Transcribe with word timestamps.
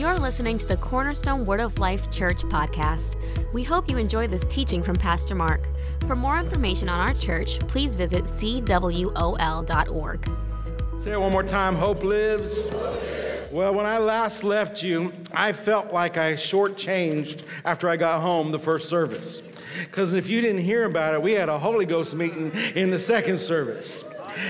You're 0.00 0.18
listening 0.18 0.56
to 0.56 0.64
the 0.66 0.78
Cornerstone 0.78 1.44
Word 1.44 1.60
of 1.60 1.78
Life 1.78 2.10
Church 2.10 2.40
podcast. 2.44 3.16
We 3.52 3.62
hope 3.62 3.90
you 3.90 3.98
enjoy 3.98 4.28
this 4.28 4.46
teaching 4.46 4.82
from 4.82 4.96
Pastor 4.96 5.34
Mark. 5.34 5.68
For 6.06 6.16
more 6.16 6.38
information 6.38 6.88
on 6.88 7.06
our 7.06 7.12
church, 7.12 7.58
please 7.68 7.94
visit 7.96 8.24
cwol.org. 8.24 8.70
Say 11.00 11.12
it 11.12 11.20
one 11.20 11.30
more 11.30 11.42
time 11.42 11.74
Hope 11.74 12.02
lives. 12.02 12.70
Well, 13.52 13.74
when 13.74 13.84
I 13.84 13.98
last 13.98 14.42
left 14.42 14.82
you, 14.82 15.12
I 15.34 15.52
felt 15.52 15.92
like 15.92 16.16
I 16.16 16.32
shortchanged 16.32 17.42
after 17.66 17.86
I 17.86 17.98
got 17.98 18.22
home 18.22 18.52
the 18.52 18.58
first 18.58 18.88
service. 18.88 19.42
Because 19.84 20.14
if 20.14 20.30
you 20.30 20.40
didn't 20.40 20.62
hear 20.62 20.84
about 20.84 21.12
it, 21.12 21.20
we 21.20 21.32
had 21.32 21.50
a 21.50 21.58
Holy 21.58 21.84
Ghost 21.84 22.14
meeting 22.14 22.52
in 22.74 22.88
the 22.88 22.98
second 22.98 23.38
service. 23.38 24.02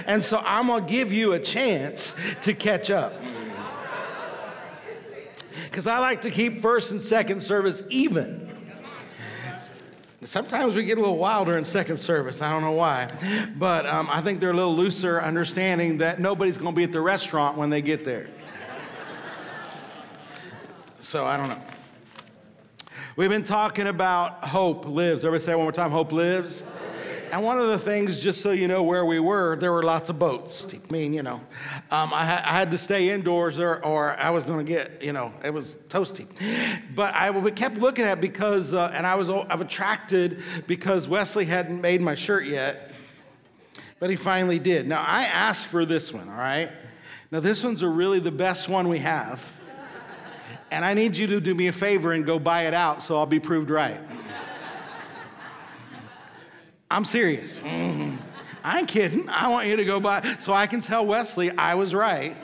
And 0.06 0.24
so 0.24 0.40
I'm 0.44 0.68
going 0.68 0.86
to 0.86 0.88
give 0.88 1.12
you 1.12 1.32
a 1.32 1.40
chance 1.40 2.14
to 2.42 2.54
catch 2.54 2.92
up. 2.92 3.12
Because 5.70 5.86
I 5.86 6.00
like 6.00 6.22
to 6.22 6.30
keep 6.30 6.58
first 6.58 6.90
and 6.90 7.00
second 7.00 7.42
service 7.42 7.82
even. 7.90 8.48
Sometimes 10.24 10.74
we 10.74 10.82
get 10.82 10.98
a 10.98 11.00
little 11.00 11.16
wilder 11.16 11.56
in 11.56 11.64
second 11.64 11.98
service. 11.98 12.42
I 12.42 12.50
don't 12.52 12.62
know 12.62 12.72
why. 12.72 13.08
But 13.56 13.86
um, 13.86 14.08
I 14.10 14.20
think 14.20 14.40
they're 14.40 14.50
a 14.50 14.54
little 14.54 14.74
looser, 14.74 15.22
understanding 15.22 15.98
that 15.98 16.20
nobody's 16.20 16.58
going 16.58 16.74
to 16.74 16.76
be 16.76 16.82
at 16.82 16.92
the 16.92 17.00
restaurant 17.00 17.56
when 17.56 17.70
they 17.70 17.80
get 17.80 18.04
there. 18.04 18.28
so 20.98 21.24
I 21.24 21.36
don't 21.36 21.48
know. 21.48 21.62
We've 23.14 23.30
been 23.30 23.44
talking 23.44 23.86
about 23.86 24.44
hope 24.44 24.86
lives. 24.86 25.24
Everybody 25.24 25.44
say 25.44 25.54
one 25.54 25.64
more 25.64 25.72
time 25.72 25.92
hope 25.92 26.10
lives. 26.12 26.64
And 27.32 27.44
one 27.44 27.60
of 27.60 27.68
the 27.68 27.78
things, 27.78 28.18
just 28.18 28.40
so 28.40 28.50
you 28.50 28.66
know 28.66 28.82
where 28.82 29.04
we 29.04 29.20
were, 29.20 29.56
there 29.56 29.72
were 29.72 29.84
lots 29.84 30.08
of 30.08 30.18
boats. 30.18 30.66
I 30.72 30.92
mean, 30.92 31.12
you 31.12 31.22
know, 31.22 31.40
um, 31.90 32.12
I, 32.12 32.24
ha- 32.24 32.42
I, 32.44 32.52
had 32.52 32.72
to 32.72 32.78
stay 32.78 33.10
indoors 33.10 33.58
or, 33.58 33.76
or 33.84 34.18
I 34.18 34.30
was 34.30 34.42
going 34.42 34.64
to 34.66 34.70
get, 34.70 35.02
you 35.02 35.12
know, 35.12 35.32
it 35.44 35.50
was 35.50 35.76
toasty. 35.88 36.26
But 36.94 37.14
I 37.14 37.30
we 37.30 37.52
kept 37.52 37.76
looking 37.76 38.04
at 38.04 38.20
because, 38.20 38.74
uh, 38.74 38.90
and 38.92 39.06
I 39.06 39.14
was 39.14 39.30
I've 39.30 39.60
attracted 39.60 40.42
because 40.66 41.06
Wesley 41.06 41.44
hadn't 41.44 41.80
made 41.80 42.00
my 42.00 42.16
shirt 42.16 42.46
yet, 42.46 42.90
but 44.00 44.10
he 44.10 44.16
finally 44.16 44.58
did. 44.58 44.88
Now, 44.88 45.04
I 45.06 45.24
asked 45.24 45.68
for 45.68 45.84
this 45.84 46.12
one, 46.12 46.28
all 46.28 46.36
right? 46.36 46.70
Now, 47.30 47.38
this 47.38 47.62
one's 47.62 47.82
a 47.82 47.88
really 47.88 48.18
the 48.18 48.32
best 48.32 48.68
one 48.68 48.88
we 48.88 48.98
have. 48.98 49.52
And 50.72 50.84
I 50.84 50.94
need 50.94 51.16
you 51.16 51.26
to 51.28 51.40
do 51.40 51.54
me 51.54 51.68
a 51.68 51.72
favor 51.72 52.12
and 52.12 52.24
go 52.24 52.38
buy 52.38 52.66
it 52.66 52.74
out 52.74 53.02
so 53.02 53.16
I'll 53.16 53.26
be 53.26 53.40
proved 53.40 53.70
right. 53.70 54.00
I'm 56.90 57.04
serious. 57.04 57.60
Mm-hmm. 57.60 58.16
I 58.64 58.80
ain't 58.80 58.88
kidding. 58.88 59.28
I 59.28 59.48
want 59.48 59.68
you 59.68 59.76
to 59.76 59.84
go 59.84 60.00
buy 60.00 60.36
so 60.38 60.52
I 60.52 60.66
can 60.66 60.80
tell 60.80 61.06
Wesley 61.06 61.50
I 61.50 61.74
was 61.74 61.94
right. 61.94 62.36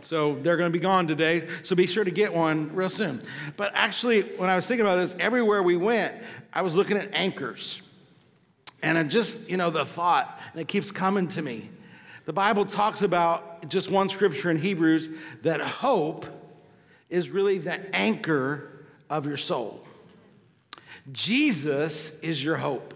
So 0.00 0.34
they're 0.42 0.58
going 0.58 0.70
to 0.70 0.78
be 0.78 0.82
gone 0.82 1.06
today. 1.06 1.48
So 1.62 1.74
be 1.74 1.86
sure 1.86 2.04
to 2.04 2.10
get 2.10 2.34
one 2.34 2.74
real 2.74 2.90
soon. 2.90 3.22
But 3.56 3.72
actually, 3.74 4.22
when 4.36 4.50
I 4.50 4.56
was 4.56 4.66
thinking 4.66 4.84
about 4.84 4.96
this, 4.96 5.16
everywhere 5.18 5.62
we 5.62 5.76
went, 5.76 6.14
I 6.52 6.60
was 6.62 6.74
looking 6.74 6.98
at 6.98 7.08
anchors. 7.14 7.80
And 8.82 8.98
it 8.98 9.08
just, 9.08 9.48
you 9.48 9.56
know, 9.56 9.70
the 9.70 9.86
thought, 9.86 10.38
and 10.52 10.60
it 10.60 10.68
keeps 10.68 10.90
coming 10.90 11.28
to 11.28 11.40
me. 11.40 11.70
The 12.24 12.32
Bible 12.32 12.66
talks 12.66 13.02
about 13.02 13.68
just 13.68 13.90
one 13.90 14.08
scripture 14.08 14.50
in 14.50 14.58
Hebrews 14.58 15.08
that 15.42 15.60
hope 15.60 16.26
is 17.08 17.30
really 17.30 17.58
the 17.58 17.94
anchor 17.94 18.84
of 19.08 19.24
your 19.24 19.36
soul. 19.36 19.82
Jesus 21.10 22.18
is 22.20 22.42
your 22.44 22.56
hope. 22.56 22.94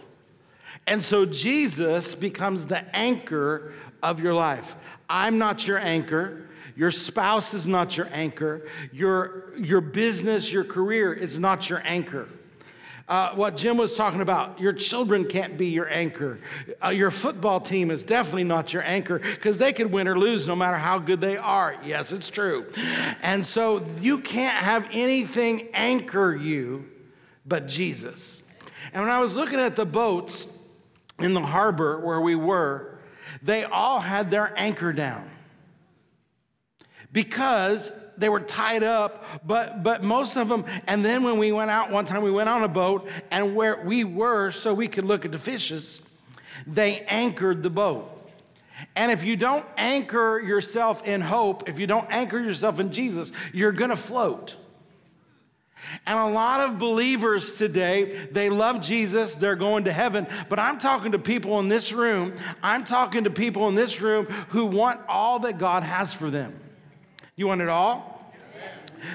And 0.86 1.04
so 1.04 1.26
Jesus 1.26 2.14
becomes 2.14 2.66
the 2.66 2.84
anchor 2.94 3.72
of 4.02 4.20
your 4.20 4.34
life. 4.34 4.76
I'm 5.08 5.38
not 5.38 5.66
your 5.66 5.78
anchor. 5.78 6.48
Your 6.76 6.90
spouse 6.90 7.54
is 7.54 7.66
not 7.66 7.96
your 7.96 8.08
anchor. 8.12 8.68
Your, 8.92 9.56
your 9.56 9.80
business, 9.80 10.52
your 10.52 10.64
career 10.64 11.12
is 11.12 11.38
not 11.38 11.68
your 11.68 11.80
anchor. 11.84 12.28
Uh, 13.08 13.32
what 13.34 13.56
Jim 13.56 13.76
was 13.76 13.96
talking 13.96 14.20
about, 14.20 14.60
your 14.60 14.72
children 14.72 15.24
can't 15.24 15.56
be 15.56 15.68
your 15.68 15.88
anchor. 15.88 16.40
Uh, 16.84 16.88
your 16.88 17.12
football 17.12 17.60
team 17.60 17.92
is 17.92 18.02
definitely 18.02 18.42
not 18.44 18.72
your 18.72 18.82
anchor 18.82 19.20
because 19.20 19.58
they 19.58 19.72
could 19.72 19.92
win 19.92 20.08
or 20.08 20.18
lose 20.18 20.48
no 20.48 20.56
matter 20.56 20.76
how 20.76 20.98
good 20.98 21.20
they 21.20 21.36
are. 21.36 21.76
Yes, 21.84 22.10
it's 22.10 22.28
true. 22.28 22.66
And 23.22 23.46
so 23.46 23.84
you 24.00 24.18
can't 24.18 24.56
have 24.56 24.88
anything 24.92 25.68
anchor 25.72 26.34
you 26.34 26.90
but 27.46 27.66
Jesus. 27.66 28.42
And 28.92 29.02
when 29.02 29.10
I 29.10 29.20
was 29.20 29.36
looking 29.36 29.60
at 29.60 29.76
the 29.76 29.86
boats 29.86 30.46
in 31.18 31.34
the 31.34 31.40
harbor 31.40 32.00
where 32.00 32.20
we 32.20 32.34
were, 32.34 32.98
they 33.42 33.64
all 33.64 34.00
had 34.00 34.30
their 34.30 34.52
anchor 34.58 34.92
down. 34.92 35.28
Because 37.12 37.90
they 38.18 38.28
were 38.28 38.40
tied 38.40 38.82
up 38.82 39.24
but 39.46 39.82
but 39.82 40.02
most 40.02 40.36
of 40.36 40.48
them 40.48 40.64
and 40.86 41.04
then 41.04 41.22
when 41.22 41.38
we 41.38 41.52
went 41.52 41.70
out 41.70 41.90
one 41.90 42.06
time 42.06 42.22
we 42.22 42.30
went 42.30 42.48
on 42.48 42.62
a 42.62 42.68
boat 42.68 43.06
and 43.30 43.54
where 43.54 43.82
we 43.84 44.04
were 44.04 44.50
so 44.50 44.72
we 44.72 44.88
could 44.88 45.04
look 45.04 45.26
at 45.26 45.32
the 45.32 45.38
fishes 45.38 46.00
they 46.66 47.00
anchored 47.02 47.62
the 47.62 47.68
boat. 47.68 48.10
And 48.94 49.12
if 49.12 49.22
you 49.22 49.36
don't 49.36 49.64
anchor 49.76 50.40
yourself 50.42 51.04
in 51.04 51.20
hope 51.20 51.68
if 51.68 51.78
you 51.78 51.86
don't 51.86 52.10
anchor 52.10 52.38
yourself 52.38 52.80
in 52.80 52.90
jesus 52.90 53.32
you're 53.52 53.72
to 53.90 53.96
float 53.96 54.56
and 56.06 56.18
a 56.18 56.26
lot 56.26 56.68
of 56.68 56.78
believers 56.78 57.56
today, 57.56 58.28
they 58.30 58.48
love 58.48 58.80
Jesus, 58.80 59.34
they're 59.34 59.56
going 59.56 59.84
to 59.84 59.92
heaven. 59.92 60.26
But 60.48 60.58
I'm 60.58 60.78
talking 60.78 61.12
to 61.12 61.18
people 61.18 61.60
in 61.60 61.68
this 61.68 61.92
room, 61.92 62.34
I'm 62.62 62.84
talking 62.84 63.24
to 63.24 63.30
people 63.30 63.68
in 63.68 63.74
this 63.74 64.00
room 64.00 64.26
who 64.48 64.66
want 64.66 65.00
all 65.08 65.40
that 65.40 65.58
God 65.58 65.82
has 65.82 66.14
for 66.14 66.30
them. 66.30 66.58
You 67.36 67.46
want 67.46 67.60
it 67.60 67.68
all? 67.68 68.15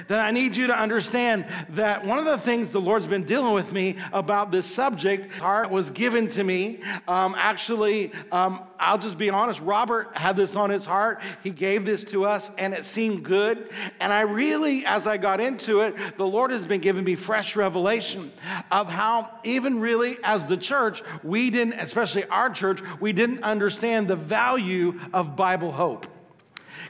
Then 0.08 0.20
I 0.20 0.30
need 0.30 0.56
you 0.56 0.66
to 0.68 0.78
understand 0.78 1.46
that 1.70 2.04
one 2.04 2.18
of 2.18 2.24
the 2.24 2.38
things 2.38 2.70
the 2.70 2.80
Lord's 2.80 3.06
been 3.06 3.24
dealing 3.24 3.52
with 3.52 3.72
me 3.72 3.96
about 4.12 4.50
this 4.50 4.66
subject 4.66 5.32
heart 5.40 5.70
was 5.70 5.90
given 5.90 6.28
to 6.28 6.44
me. 6.44 6.80
Um, 7.08 7.34
actually, 7.36 8.12
um, 8.30 8.62
I'll 8.78 8.98
just 8.98 9.16
be 9.16 9.30
honest, 9.30 9.60
Robert 9.60 10.16
had 10.16 10.36
this 10.36 10.56
on 10.56 10.70
his 10.70 10.84
heart. 10.84 11.22
He 11.42 11.50
gave 11.50 11.84
this 11.84 12.02
to 12.04 12.24
us, 12.24 12.50
and 12.58 12.74
it 12.74 12.84
seemed 12.84 13.24
good. 13.24 13.70
And 14.00 14.12
I 14.12 14.22
really, 14.22 14.84
as 14.84 15.06
I 15.06 15.16
got 15.16 15.40
into 15.40 15.82
it, 15.82 16.18
the 16.18 16.26
Lord 16.26 16.50
has 16.50 16.64
been 16.64 16.80
giving 16.80 17.04
me 17.04 17.14
fresh 17.14 17.54
revelation 17.54 18.32
of 18.70 18.88
how, 18.88 19.30
even 19.44 19.80
really 19.80 20.18
as 20.24 20.46
the 20.46 20.56
church, 20.56 21.02
we 21.22 21.50
didn't, 21.50 21.74
especially 21.74 22.24
our 22.24 22.50
church, 22.50 22.80
we 23.00 23.12
didn't 23.12 23.44
understand 23.44 24.08
the 24.08 24.16
value 24.16 24.98
of 25.12 25.36
Bible 25.36 25.72
hope. 25.72 26.11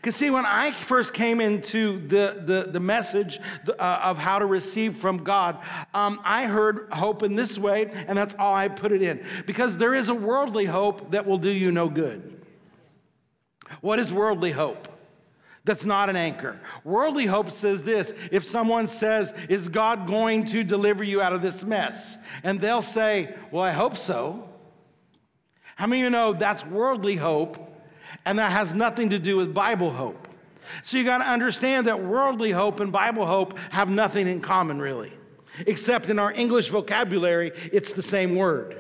Because, 0.03 0.17
see, 0.17 0.31
when 0.31 0.45
I 0.45 0.73
first 0.73 1.15
came 1.15 1.41
into 1.41 2.05
the, 2.09 2.43
the, 2.45 2.73
the 2.73 2.81
message 2.81 3.39
uh, 3.69 4.01
of 4.03 4.19
how 4.19 4.41
to 4.41 4.47
receive 4.47 4.97
from 4.97 5.19
God, 5.19 5.59
um, 5.95 6.21
I 6.25 6.47
heard 6.47 6.89
hope 6.91 7.23
in 7.23 7.37
this 7.37 7.57
way, 7.57 7.89
and 8.09 8.19
that's 8.19 8.35
all 8.37 8.53
I 8.53 8.67
put 8.67 8.91
it 8.91 9.01
in. 9.01 9.25
Because 9.47 9.77
there 9.77 9.95
is 9.95 10.09
a 10.09 10.15
worldly 10.15 10.65
hope 10.65 11.13
that 11.13 11.25
will 11.25 11.39
do 11.39 11.51
you 11.51 11.71
no 11.71 11.89
good. 11.89 12.45
What 13.81 14.01
is 14.01 14.13
worldly 14.13 14.51
hope? 14.51 14.89
That's 15.65 15.85
not 15.85 16.11
an 16.11 16.17
anchor. 16.17 16.59
Worldly 16.83 17.27
hope 17.27 17.53
says 17.53 17.85
this 17.85 18.13
if 18.33 18.45
someone 18.45 18.89
says, 18.89 19.33
Is 19.49 19.69
God 19.69 20.09
going 20.09 20.47
to 20.47 20.65
deliver 20.65 21.05
you 21.05 21.23
out 21.23 21.33
of 21.33 21.43
this 21.43 21.65
mess? 21.65 22.19
And 22.43 22.59
they'll 22.59 22.83
say, 22.83 23.37
Well, 23.53 23.63
I 23.63 23.71
hope 23.71 23.97
so. 23.97 24.49
How 25.77 25.87
many 25.87 26.03
of 26.03 26.07
you 26.07 26.11
know 26.11 26.33
that's 26.33 26.67
worldly 26.67 27.15
hope 27.15 27.72
and 28.25 28.39
that 28.39 28.53
has 28.53 28.75
nothing 28.75 29.11
to 29.11 29.19
do 29.19 29.37
with 29.37 29.53
Bible 29.53 29.91
hope. 29.91 30.29
So 30.83 30.97
you 30.97 31.05
got 31.05 31.19
to 31.19 31.29
understand 31.29 31.87
that 31.87 32.03
worldly 32.03 32.51
hope 32.51 32.81
and 32.81 32.93
Bible 32.93 33.27
hope 33.27 33.59
have 33.71 33.89
nothing 33.89 34.27
in 34.27 34.41
common, 34.41 34.81
really, 34.81 35.13
except 35.67 36.09
in 36.09 36.19
our 36.19 36.33
English 36.33 36.69
vocabulary, 36.69 37.53
it's 37.73 37.93
the 37.93 38.03
same 38.03 38.37
word. 38.37 38.79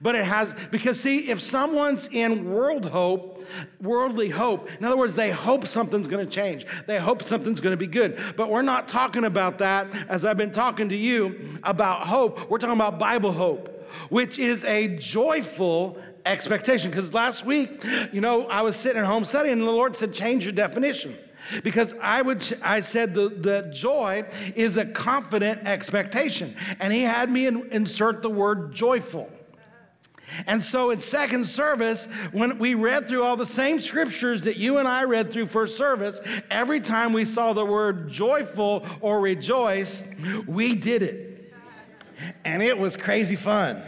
But 0.00 0.14
it 0.14 0.24
has, 0.24 0.54
because 0.70 1.00
see, 1.00 1.30
if 1.30 1.40
someone's 1.40 2.08
in 2.08 2.50
world 2.52 2.86
hope, 2.86 3.46
worldly 3.80 4.28
hope, 4.28 4.68
in 4.78 4.84
other 4.84 4.96
words, 4.96 5.14
they 5.14 5.30
hope 5.30 5.66
something's 5.66 6.06
gonna 6.06 6.26
change. 6.26 6.66
They 6.86 6.98
hope 6.98 7.22
something's 7.22 7.60
gonna 7.60 7.76
be 7.76 7.86
good. 7.86 8.18
But 8.36 8.50
we're 8.50 8.62
not 8.62 8.88
talking 8.88 9.24
about 9.24 9.58
that 9.58 9.88
as 10.08 10.24
I've 10.24 10.36
been 10.36 10.52
talking 10.52 10.90
to 10.90 10.96
you 10.96 11.58
about 11.62 12.06
hope. 12.06 12.50
We're 12.50 12.58
talking 12.58 12.76
about 12.76 12.98
Bible 12.98 13.32
hope, 13.32 13.88
which 14.10 14.38
is 14.38 14.64
a 14.64 14.88
joyful 14.98 15.98
expectation. 16.28 16.90
Because 16.90 17.12
last 17.14 17.44
week, 17.44 17.84
you 18.12 18.20
know, 18.20 18.46
I 18.46 18.62
was 18.62 18.76
sitting 18.76 18.98
at 18.98 19.06
home 19.06 19.24
studying, 19.24 19.54
and 19.54 19.62
the 19.62 19.66
Lord 19.72 19.96
said, 19.96 20.14
change 20.14 20.44
your 20.44 20.52
definition. 20.52 21.16
Because 21.62 21.94
I 22.00 22.20
would, 22.20 22.44
I 22.62 22.80
said 22.80 23.14
the, 23.14 23.30
the 23.30 23.70
joy 23.72 24.24
is 24.54 24.76
a 24.76 24.84
confident 24.84 25.66
expectation. 25.66 26.54
And 26.78 26.92
he 26.92 27.02
had 27.02 27.30
me 27.30 27.46
in, 27.46 27.68
insert 27.72 28.22
the 28.22 28.30
word 28.30 28.74
joyful. 28.74 29.30
And 30.46 30.62
so 30.62 30.90
in 30.90 31.00
second 31.00 31.46
service, 31.46 32.06
when 32.32 32.58
we 32.58 32.74
read 32.74 33.08
through 33.08 33.24
all 33.24 33.36
the 33.36 33.46
same 33.46 33.80
scriptures 33.80 34.44
that 34.44 34.56
you 34.56 34.76
and 34.76 34.86
I 34.86 35.04
read 35.04 35.32
through 35.32 35.46
first 35.46 35.76
service, 35.76 36.20
every 36.50 36.80
time 36.80 37.14
we 37.14 37.24
saw 37.24 37.54
the 37.54 37.64
word 37.64 38.10
joyful 38.10 38.84
or 39.00 39.20
rejoice, 39.20 40.04
we 40.46 40.74
did 40.74 41.02
it. 41.02 41.54
And 42.44 42.62
it 42.62 42.76
was 42.76 42.96
crazy 42.96 43.36
fun. 43.36 43.82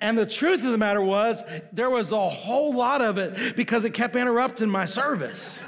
And 0.00 0.16
the 0.16 0.26
truth 0.26 0.64
of 0.64 0.70
the 0.70 0.78
matter 0.78 1.02
was, 1.02 1.42
there 1.72 1.90
was 1.90 2.12
a 2.12 2.28
whole 2.28 2.72
lot 2.72 3.02
of 3.02 3.18
it 3.18 3.56
because 3.56 3.84
it 3.84 3.94
kept 3.94 4.14
interrupting 4.14 4.68
my 4.68 4.84
service. 4.84 5.60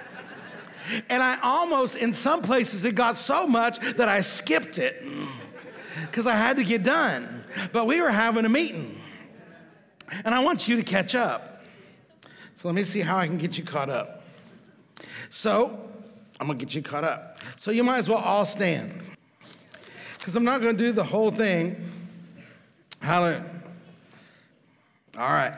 And 1.08 1.22
I 1.22 1.38
almost, 1.42 1.96
in 1.96 2.12
some 2.12 2.42
places, 2.42 2.84
it 2.84 2.94
got 2.94 3.18
so 3.18 3.46
much 3.46 3.80
that 3.96 4.08
I 4.08 4.20
skipped 4.20 4.78
it 4.78 5.04
because 6.06 6.26
I 6.26 6.34
had 6.34 6.56
to 6.56 6.64
get 6.64 6.82
done. 6.82 7.44
But 7.72 7.86
we 7.86 8.00
were 8.00 8.10
having 8.10 8.44
a 8.44 8.48
meeting. 8.48 9.00
And 10.24 10.34
I 10.34 10.40
want 10.40 10.68
you 10.68 10.76
to 10.76 10.82
catch 10.82 11.14
up. 11.14 11.62
So 12.56 12.68
let 12.68 12.74
me 12.74 12.84
see 12.84 13.00
how 13.00 13.16
I 13.16 13.26
can 13.26 13.38
get 13.38 13.56
you 13.56 13.64
caught 13.64 13.90
up. 13.90 14.24
So 15.30 15.88
I'm 16.38 16.46
to 16.48 16.54
get 16.54 16.74
you 16.74 16.82
caught 16.82 17.04
up. 17.04 17.38
So 17.56 17.70
you 17.70 17.84
might 17.84 17.98
as 17.98 18.08
well 18.08 18.18
all 18.18 18.44
stand. 18.44 19.00
Because 20.18 20.36
I'm 20.36 20.44
not 20.44 20.58
to 20.60 20.72
do 20.72 20.92
the 20.92 21.04
whole 21.04 21.30
thing. 21.30 21.90
Hallelujah. 23.00 23.59
All 25.18 25.30
right. 25.30 25.54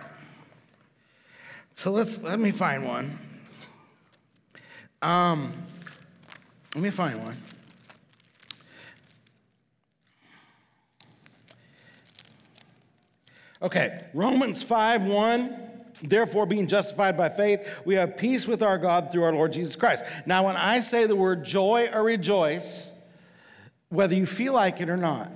So 1.75 1.91
let's 1.91 2.19
let 2.19 2.41
me 2.41 2.51
find 2.51 2.87
one. 2.87 3.19
Um, 5.03 5.53
let 6.75 6.83
me 6.83 6.91
find 6.91 7.23
one. 7.23 7.37
Okay, 13.61 14.01
Romans 14.13 14.63
5 14.63 15.03
1. 15.03 15.57
Therefore, 16.03 16.47
being 16.47 16.67
justified 16.67 17.17
by 17.17 17.29
faith, 17.29 17.69
we 17.85 17.95
have 17.95 18.17
peace 18.17 18.47
with 18.47 18.61
our 18.63 18.77
God 18.77 19.13
through 19.13 19.23
our 19.23 19.33
Lord 19.33 19.53
Jesus 19.53 19.77
Christ. 19.77 20.03
Now, 20.27 20.47
when 20.47 20.57
I 20.57 20.81
say 20.81 21.07
the 21.07 21.15
word 21.15 21.45
joy 21.45 21.91
or 21.93 22.03
rejoice, 22.03 22.89
whether 23.89 24.15
you 24.15 24.27
feel 24.27 24.53
like 24.53 24.81
it 24.81 24.89
or 24.89 24.97
not, 24.97 25.31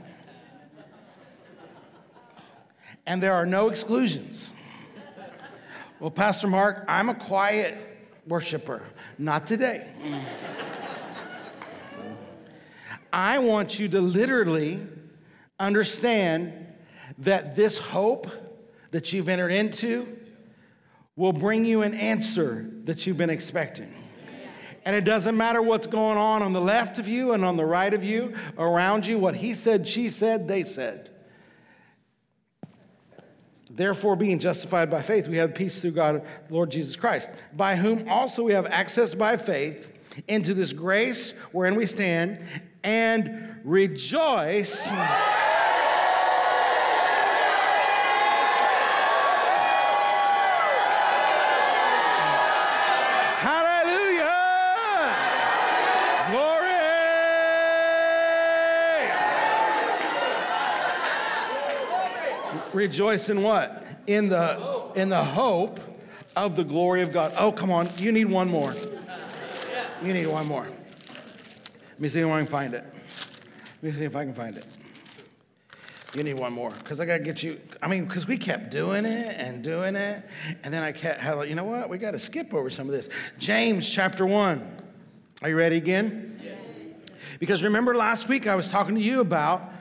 and 3.07 3.23
there 3.23 3.33
are 3.33 3.47
no 3.47 3.69
exclusions. 3.69 4.51
Well, 6.01 6.11
Pastor 6.11 6.47
Mark, 6.47 6.85
I'm 6.89 7.09
a 7.09 7.15
quiet 7.15 7.77
worshiper. 8.27 8.83
Not 9.19 9.47
today. 9.47 9.89
I 13.13 13.39
want 13.39 13.79
you 13.79 13.89
to 13.89 14.01
literally 14.01 14.81
understand 15.59 16.75
that 17.19 17.57
this 17.57 17.79
hope 17.79 18.27
that 18.91 19.13
you've 19.13 19.29
entered 19.29 19.53
into 19.53 20.19
will 21.15 21.33
bring 21.33 21.65
you 21.65 21.83
an 21.83 21.95
answer 21.95 22.69
that 22.85 23.07
you've 23.07 23.17
been 23.17 23.31
expecting. 23.31 23.93
And 24.85 24.95
it 24.95 25.05
doesn't 25.05 25.37
matter 25.37 25.63
what's 25.63 25.87
going 25.87 26.19
on 26.19 26.43
on 26.43 26.53
the 26.53 26.61
left 26.61 26.99
of 26.99 27.09
you 27.09 27.33
and 27.33 27.45
on 27.45 27.57
the 27.57 27.65
right 27.65 27.93
of 27.93 28.05
you, 28.05 28.35
around 28.59 29.07
you, 29.07 29.19
what 29.19 29.37
he 29.37 29.55
said, 29.55 29.89
she 29.89 30.11
said, 30.11 30.47
they 30.47 30.63
said. 30.63 31.11
Therefore, 33.77 34.17
being 34.17 34.39
justified 34.39 34.91
by 34.91 35.03
faith, 35.03 35.29
we 35.29 35.37
have 35.37 35.55
peace 35.55 35.81
through 35.81 35.93
God, 35.93 36.25
Lord 36.49 36.71
Jesus 36.71 36.97
Christ, 36.97 37.29
by 37.55 37.77
whom 37.77 38.09
also 38.09 38.43
we 38.43 38.53
have 38.53 38.67
access 38.67 39.15
by 39.15 39.37
faith 39.37 39.93
into 40.29 40.55
this 40.55 40.73
grace 40.73 41.33
wherein 41.53 41.75
we 41.75 41.85
stand 41.85 42.43
and 42.83 43.57
rejoice. 43.65 44.91
Rejoice 62.77 63.31
in 63.31 63.43
what? 63.43 63.85
In 64.07 64.29
the 64.29 64.93
in 64.95 65.09
the 65.09 65.25
hope 65.25 65.81
of 66.37 66.55
the 66.55 66.63
glory 66.63 67.01
of 67.01 67.11
God. 67.11 67.33
Oh, 67.39 67.51
come 67.51 67.71
on. 67.73 67.89
You 67.97 68.13
need 68.13 68.27
one 68.27 68.49
more. 68.49 68.75
You 70.03 70.13
need 70.13 70.27
one 70.27 70.47
more. 70.47 70.65
Let 70.65 72.01
me 72.01 72.09
see 72.11 72.21
if 72.21 72.29
I 72.29 72.39
can 72.39 72.47
find 72.47 72.75
it. 72.75 72.85
Let 73.83 73.93
me 73.95 73.99
see 73.99 74.05
if 74.05 74.15
I 74.15 74.25
can 74.25 74.35
find 74.35 74.57
it. 74.57 74.67
You 76.15 76.23
need 76.23 76.39
one 76.39 76.53
more 76.53 76.71
because 76.71 77.01
I 77.01 77.07
got 77.07 77.19
to 77.19 77.25
get 77.25 77.43
you. 77.43 77.59
I 77.83 77.89
mean, 77.89 78.05
because 78.05 78.27
we 78.27 78.37
kept 78.37 78.71
doing 78.71 79.07
it 79.07 79.37
and 79.39 79.65
doing 79.65 79.97
it. 79.97 80.23
And 80.63 80.73
then 80.73 80.83
I 80.83 80.93
kept, 80.93 81.23
you 81.49 81.55
know 81.55 81.65
what? 81.65 81.89
We 81.89 81.97
got 81.97 82.11
to 82.11 82.19
skip 82.19 82.53
over 82.53 82.69
some 82.69 82.87
of 82.87 82.93
this. 82.93 83.09
James 83.39 83.89
chapter 83.89 84.27
1. 84.27 84.77
Are 85.43 85.49
you 85.49 85.57
ready 85.57 85.77
again? 85.77 86.41
Yes. 86.43 86.59
Because 87.39 87.63
remember 87.63 87.95
last 87.95 88.29
week 88.29 88.47
I 88.47 88.55
was 88.55 88.71
talking 88.71 88.95
to 88.95 89.01
you 89.01 89.21
about, 89.21 89.73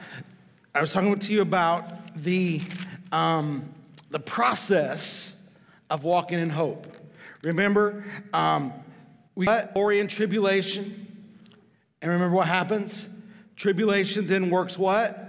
I 0.73 0.81
was 0.81 0.91
talking 0.91 1.17
to 1.17 1.33
you 1.33 1.41
about 1.41 2.21
the, 2.21 2.61
um, 3.15 3.73
the 4.09 4.19
process 4.19 5.33
of 5.89 6.03
walking 6.03 6.37
in 6.37 6.49
hope. 6.49 6.85
Remember, 7.43 8.03
um, 8.33 8.73
we 9.35 9.45
got 9.45 9.73
glory 9.73 10.01
and 10.01 10.09
tribulation. 10.09 11.07
And 12.01 12.11
remember 12.11 12.35
what 12.35 12.47
happens? 12.47 13.07
Tribulation 13.55 14.27
then 14.27 14.49
works 14.49 14.77
what? 14.77 15.21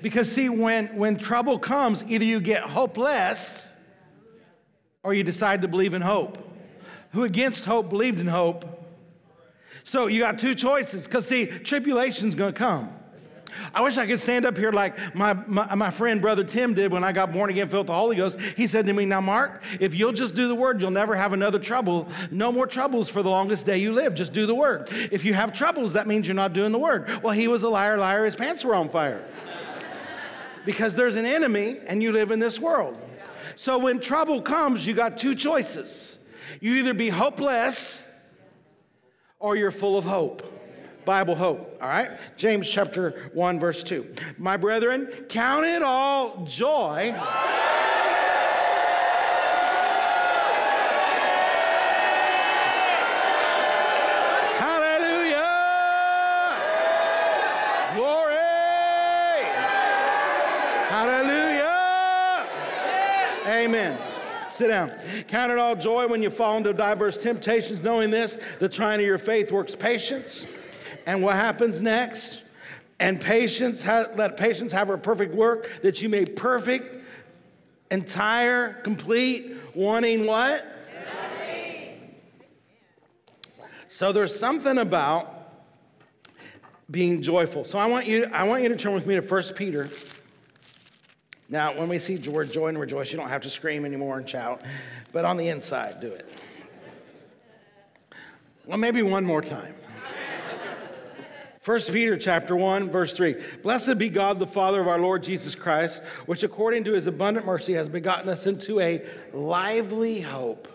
Because 0.00 0.32
see, 0.32 0.48
when, 0.48 0.96
when 0.96 1.18
trouble 1.18 1.58
comes, 1.58 2.04
either 2.08 2.24
you 2.24 2.40
get 2.40 2.62
hopeless 2.62 3.70
or 5.02 5.12
you 5.12 5.24
decide 5.24 5.60
to 5.60 5.68
believe 5.68 5.92
in 5.92 6.00
hope. 6.00 6.38
Who 7.12 7.24
against 7.24 7.66
hope 7.66 7.90
believed 7.90 8.18
in 8.18 8.28
hope. 8.28 8.64
So 9.82 10.06
you 10.06 10.20
got 10.20 10.38
two 10.38 10.54
choices, 10.54 11.04
because 11.06 11.26
see, 11.26 11.44
tribulation's 11.44 12.34
gonna 12.34 12.54
come. 12.54 12.93
I 13.72 13.80
wish 13.80 13.96
I 13.98 14.06
could 14.06 14.20
stand 14.20 14.46
up 14.46 14.56
here 14.56 14.72
like 14.72 15.14
my, 15.14 15.32
my, 15.32 15.74
my, 15.74 15.90
friend 15.90 16.20
brother 16.20 16.44
Tim 16.44 16.74
did 16.74 16.92
when 16.92 17.04
I 17.04 17.12
got 17.12 17.32
born 17.32 17.50
again, 17.50 17.68
filled 17.68 17.82
with 17.82 17.86
the 17.88 17.94
Holy 17.94 18.16
Ghost. 18.16 18.40
He 18.40 18.66
said 18.66 18.86
to 18.86 18.92
me, 18.92 19.04
Now, 19.04 19.20
Mark, 19.20 19.62
if 19.80 19.94
you'll 19.94 20.12
just 20.12 20.34
do 20.34 20.48
the 20.48 20.54
word, 20.54 20.80
you'll 20.80 20.90
never 20.90 21.14
have 21.14 21.32
another 21.32 21.58
trouble. 21.58 22.08
No 22.30 22.52
more 22.52 22.66
troubles 22.66 23.08
for 23.08 23.22
the 23.22 23.30
longest 23.30 23.66
day 23.66 23.78
you 23.78 23.92
live. 23.92 24.14
Just 24.14 24.32
do 24.32 24.46
the 24.46 24.54
word. 24.54 24.88
If 25.10 25.24
you 25.24 25.34
have 25.34 25.52
troubles, 25.52 25.92
that 25.94 26.06
means 26.06 26.26
you're 26.26 26.34
not 26.34 26.52
doing 26.52 26.72
the 26.72 26.78
word. 26.78 27.22
Well, 27.22 27.32
he 27.32 27.48
was 27.48 27.62
a 27.62 27.68
liar, 27.68 27.96
liar. 27.96 28.24
His 28.24 28.36
pants 28.36 28.64
were 28.64 28.74
on 28.74 28.88
fire. 28.88 29.24
because 30.64 30.94
there's 30.94 31.16
an 31.16 31.26
enemy 31.26 31.78
and 31.86 32.02
you 32.02 32.12
live 32.12 32.30
in 32.30 32.38
this 32.38 32.58
world. 32.58 32.98
So 33.56 33.78
when 33.78 34.00
trouble 34.00 34.42
comes, 34.42 34.86
you 34.86 34.94
got 34.94 35.18
two 35.18 35.34
choices. 35.34 36.16
You 36.60 36.74
either 36.74 36.94
be 36.94 37.08
hopeless 37.08 38.08
or 39.38 39.56
you're 39.56 39.70
full 39.70 39.98
of 39.98 40.04
hope. 40.04 40.53
Bible 41.04 41.34
hope. 41.34 41.78
All 41.80 41.88
right? 41.88 42.18
James 42.36 42.68
chapter 42.68 43.30
1, 43.32 43.60
verse 43.60 43.82
2. 43.82 44.14
My 44.38 44.56
brethren, 44.56 45.08
count 45.28 45.66
it 45.66 45.82
all 45.82 46.44
joy. 46.46 47.14
Hallelujah! 54.58 55.50
Glory! 57.94 58.34
Hallelujah! 60.88 62.46
Amen. 63.46 63.98
Sit 64.50 64.68
down. 64.68 64.92
Count 65.28 65.50
it 65.50 65.58
all 65.58 65.74
joy 65.74 66.06
when 66.06 66.22
you 66.22 66.30
fall 66.30 66.56
into 66.56 66.72
diverse 66.72 67.18
temptations, 67.18 67.82
knowing 67.82 68.10
this 68.10 68.38
the 68.60 68.68
trying 68.68 69.00
of 69.00 69.06
your 69.06 69.18
faith 69.18 69.50
works 69.50 69.74
patience. 69.74 70.46
And 71.06 71.22
what 71.22 71.36
happens 71.36 71.80
next? 71.80 72.42
And 73.00 73.20
patience, 73.20 73.84
let 73.86 74.36
patience 74.36 74.72
have 74.72 74.88
her 74.88 74.96
perfect 74.96 75.34
work, 75.34 75.70
that 75.82 76.00
you 76.00 76.08
may 76.08 76.24
perfect, 76.24 77.04
entire, 77.90 78.74
complete, 78.82 79.56
wanting 79.74 80.26
what? 80.26 80.66
So 83.88 84.12
there's 84.12 84.34
something 84.36 84.78
about 84.78 85.52
being 86.90 87.22
joyful. 87.22 87.64
So 87.64 87.78
I 87.78 87.86
want 87.86 88.06
you, 88.06 88.24
I 88.32 88.44
want 88.44 88.62
you 88.62 88.68
to 88.68 88.76
turn 88.76 88.92
with 88.92 89.06
me 89.06 89.14
to 89.14 89.20
1 89.20 89.42
Peter. 89.54 89.88
Now, 91.48 91.78
when 91.78 91.88
we 91.88 91.98
see 91.98 92.16
the 92.16 92.30
word 92.30 92.52
joy 92.52 92.68
and 92.68 92.80
rejoice, 92.80 93.12
you 93.12 93.18
don't 93.18 93.28
have 93.28 93.42
to 93.42 93.50
scream 93.50 93.84
anymore 93.84 94.18
and 94.18 94.28
shout, 94.28 94.62
but 95.12 95.24
on 95.24 95.36
the 95.36 95.48
inside, 95.48 96.00
do 96.00 96.08
it. 96.08 96.28
Well, 98.66 98.78
maybe 98.78 99.02
one 99.02 99.24
more 99.24 99.42
time. 99.42 99.74
1 101.64 101.80
Peter 101.92 102.18
chapter 102.18 102.54
1 102.54 102.90
verse 102.90 103.16
3. 103.16 103.36
Blessed 103.62 103.96
be 103.96 104.10
God 104.10 104.38
the 104.38 104.46
Father 104.46 104.82
of 104.82 104.88
our 104.88 104.98
Lord 104.98 105.22
Jesus 105.22 105.54
Christ, 105.54 106.02
which 106.26 106.42
according 106.42 106.84
to 106.84 106.92
his 106.92 107.06
abundant 107.06 107.46
mercy 107.46 107.72
has 107.72 107.88
begotten 107.88 108.28
us 108.28 108.46
into 108.46 108.80
a 108.80 109.02
lively 109.32 110.20
hope. 110.20 110.68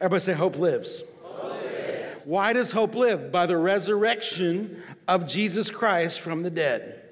Everybody 0.00 0.20
say 0.20 0.32
hope 0.32 0.58
lives. 0.58 1.02
Hope 1.22 1.54
lives. 1.60 2.20
Why 2.24 2.52
does 2.52 2.70
hope 2.70 2.94
live? 2.94 3.32
By 3.32 3.46
the 3.46 3.56
resurrection 3.56 4.80
of 5.08 5.26
Jesus 5.26 5.72
Christ 5.72 6.20
from 6.20 6.44
the 6.44 6.50
dead. 6.50 7.02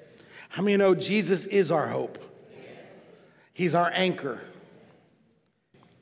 How 0.47 0.61
many 0.61 0.77
know 0.77 0.95
Jesus 0.95 1.45
is 1.47 1.71
our 1.71 1.87
hope? 1.87 2.17
He's 3.51 3.75
our 3.75 3.91
anchor. 3.93 4.39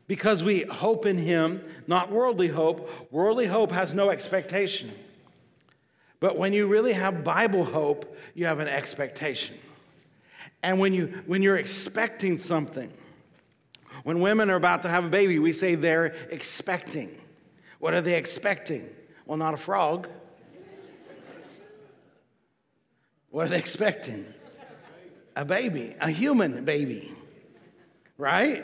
Because 0.05 0.43
we 0.43 0.61
hope 0.61 1.07
in 1.07 1.17
him, 1.17 1.63
not 1.87 2.11
worldly 2.11 2.49
hope. 2.49 2.87
Worldly 3.11 3.47
hope 3.47 3.71
has 3.71 3.95
no 3.95 4.11
expectation. 4.11 4.91
But 6.23 6.37
when 6.37 6.53
you 6.53 6.67
really 6.67 6.93
have 6.93 7.25
Bible 7.25 7.65
hope, 7.65 8.15
you 8.33 8.45
have 8.45 8.59
an 8.59 8.69
expectation. 8.69 9.57
And 10.63 10.79
when, 10.79 10.93
you, 10.93 11.21
when 11.25 11.41
you're 11.41 11.57
expecting 11.57 12.37
something, 12.37 12.93
when 14.03 14.21
women 14.21 14.49
are 14.49 14.55
about 14.55 14.83
to 14.83 14.87
have 14.87 15.03
a 15.03 15.09
baby, 15.09 15.37
we 15.37 15.51
say 15.51 15.75
they're 15.75 16.15
expecting. 16.29 17.11
What 17.79 17.93
are 17.93 17.99
they 17.99 18.15
expecting? 18.15 18.89
Well, 19.25 19.37
not 19.37 19.53
a 19.53 19.57
frog. 19.57 20.07
What 23.29 23.47
are 23.47 23.49
they 23.49 23.59
expecting? 23.59 24.25
A 25.35 25.43
baby, 25.43 25.93
a 25.99 26.09
human 26.09 26.63
baby, 26.63 27.11
right? 28.17 28.63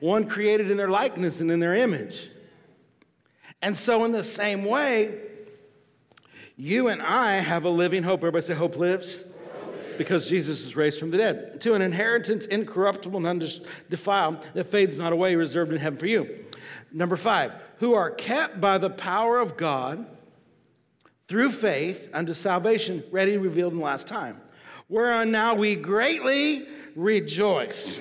One 0.00 0.26
created 0.26 0.70
in 0.70 0.78
their 0.78 0.88
likeness 0.88 1.40
and 1.40 1.50
in 1.50 1.60
their 1.60 1.74
image. 1.74 2.30
And 3.60 3.76
so, 3.76 4.06
in 4.06 4.12
the 4.12 4.24
same 4.24 4.64
way, 4.64 5.23
you 6.56 6.88
and 6.88 7.02
I 7.02 7.36
have 7.36 7.64
a 7.64 7.70
living 7.70 8.02
hope. 8.02 8.20
Everybody 8.20 8.46
say, 8.46 8.54
Hope 8.54 8.76
lives. 8.76 9.24
Because 9.96 10.28
Jesus 10.28 10.64
is 10.64 10.74
raised 10.74 10.98
from 10.98 11.12
the 11.12 11.18
dead. 11.18 11.60
To 11.60 11.74
an 11.74 11.82
inheritance 11.82 12.46
incorruptible 12.46 13.24
and 13.24 13.42
undefiled 13.42 14.44
that 14.54 14.64
fades 14.64 14.98
not 14.98 15.12
away, 15.12 15.36
reserved 15.36 15.72
in 15.72 15.78
heaven 15.78 16.00
for 16.00 16.06
you. 16.06 16.44
Number 16.92 17.14
five, 17.16 17.52
who 17.78 17.94
are 17.94 18.10
kept 18.10 18.60
by 18.60 18.78
the 18.78 18.90
power 18.90 19.38
of 19.38 19.56
God 19.56 20.04
through 21.28 21.52
faith 21.52 22.10
unto 22.12 22.34
salvation, 22.34 23.04
ready 23.12 23.36
revealed 23.36 23.72
in 23.72 23.78
the 23.78 23.84
last 23.84 24.08
time. 24.08 24.40
Whereon 24.88 25.30
now 25.30 25.54
we 25.54 25.76
greatly 25.76 26.66
rejoice. 26.96 27.96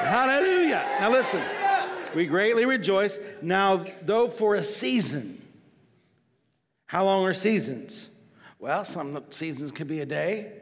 Hallelujah. 0.00 0.84
Now 0.98 1.10
listen, 1.10 1.40
we 2.14 2.26
greatly 2.26 2.64
rejoice. 2.64 3.18
Now, 3.40 3.84
though 4.02 4.28
for 4.28 4.54
a 4.54 4.62
season, 4.62 5.42
how 6.86 7.04
long 7.04 7.24
are 7.24 7.34
seasons? 7.34 8.08
Well, 8.58 8.84
some 8.84 9.24
seasons 9.30 9.70
could 9.70 9.88
be 9.88 10.00
a 10.00 10.06
day, 10.06 10.52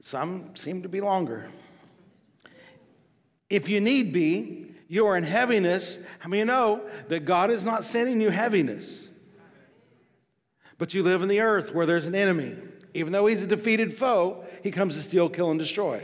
some 0.00 0.56
seem 0.56 0.82
to 0.82 0.88
be 0.88 1.00
longer. 1.00 1.48
If 3.48 3.68
you 3.68 3.80
need 3.80 4.12
be, 4.12 4.72
you 4.88 5.06
are 5.06 5.16
in 5.16 5.24
heaviness. 5.24 5.98
How 6.18 6.28
many 6.28 6.44
know 6.44 6.82
that 7.08 7.24
God 7.24 7.50
is 7.50 7.64
not 7.64 7.84
sending 7.84 8.20
you 8.20 8.30
heaviness? 8.30 9.08
But 10.78 10.94
you 10.94 11.02
live 11.02 11.22
in 11.22 11.28
the 11.28 11.40
earth 11.40 11.72
where 11.74 11.86
there's 11.86 12.06
an 12.06 12.14
enemy. 12.14 12.56
Even 12.94 13.12
though 13.12 13.26
he's 13.26 13.42
a 13.42 13.46
defeated 13.46 13.92
foe, 13.92 14.44
he 14.62 14.70
comes 14.70 14.96
to 14.96 15.02
steal, 15.02 15.28
kill, 15.28 15.50
and 15.50 15.58
destroy. 15.58 16.02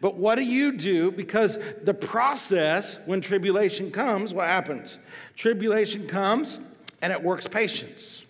But 0.00 0.16
what 0.16 0.36
do 0.36 0.42
you 0.42 0.72
do? 0.72 1.10
Because 1.10 1.58
the 1.82 1.94
process, 1.94 2.98
when 3.06 3.20
tribulation 3.20 3.90
comes, 3.90 4.34
what 4.34 4.46
happens? 4.46 4.98
Tribulation 5.36 6.06
comes 6.06 6.60
and 7.02 7.12
it 7.12 7.22
works 7.22 7.46
patience. 7.46 8.24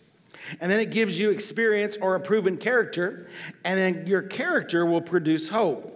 And 0.61 0.71
then 0.71 0.81
it 0.81 0.91
gives 0.91 1.19
you 1.19 1.31
experience 1.31 1.97
or 2.01 2.17
a 2.17 2.21
proven 2.21 2.59
character, 2.59 3.29
and 3.65 3.79
then 3.79 4.07
your 4.07 4.23
character 4.23 4.85
will 4.85 5.01
produce 5.01 5.49
hope 5.49 5.94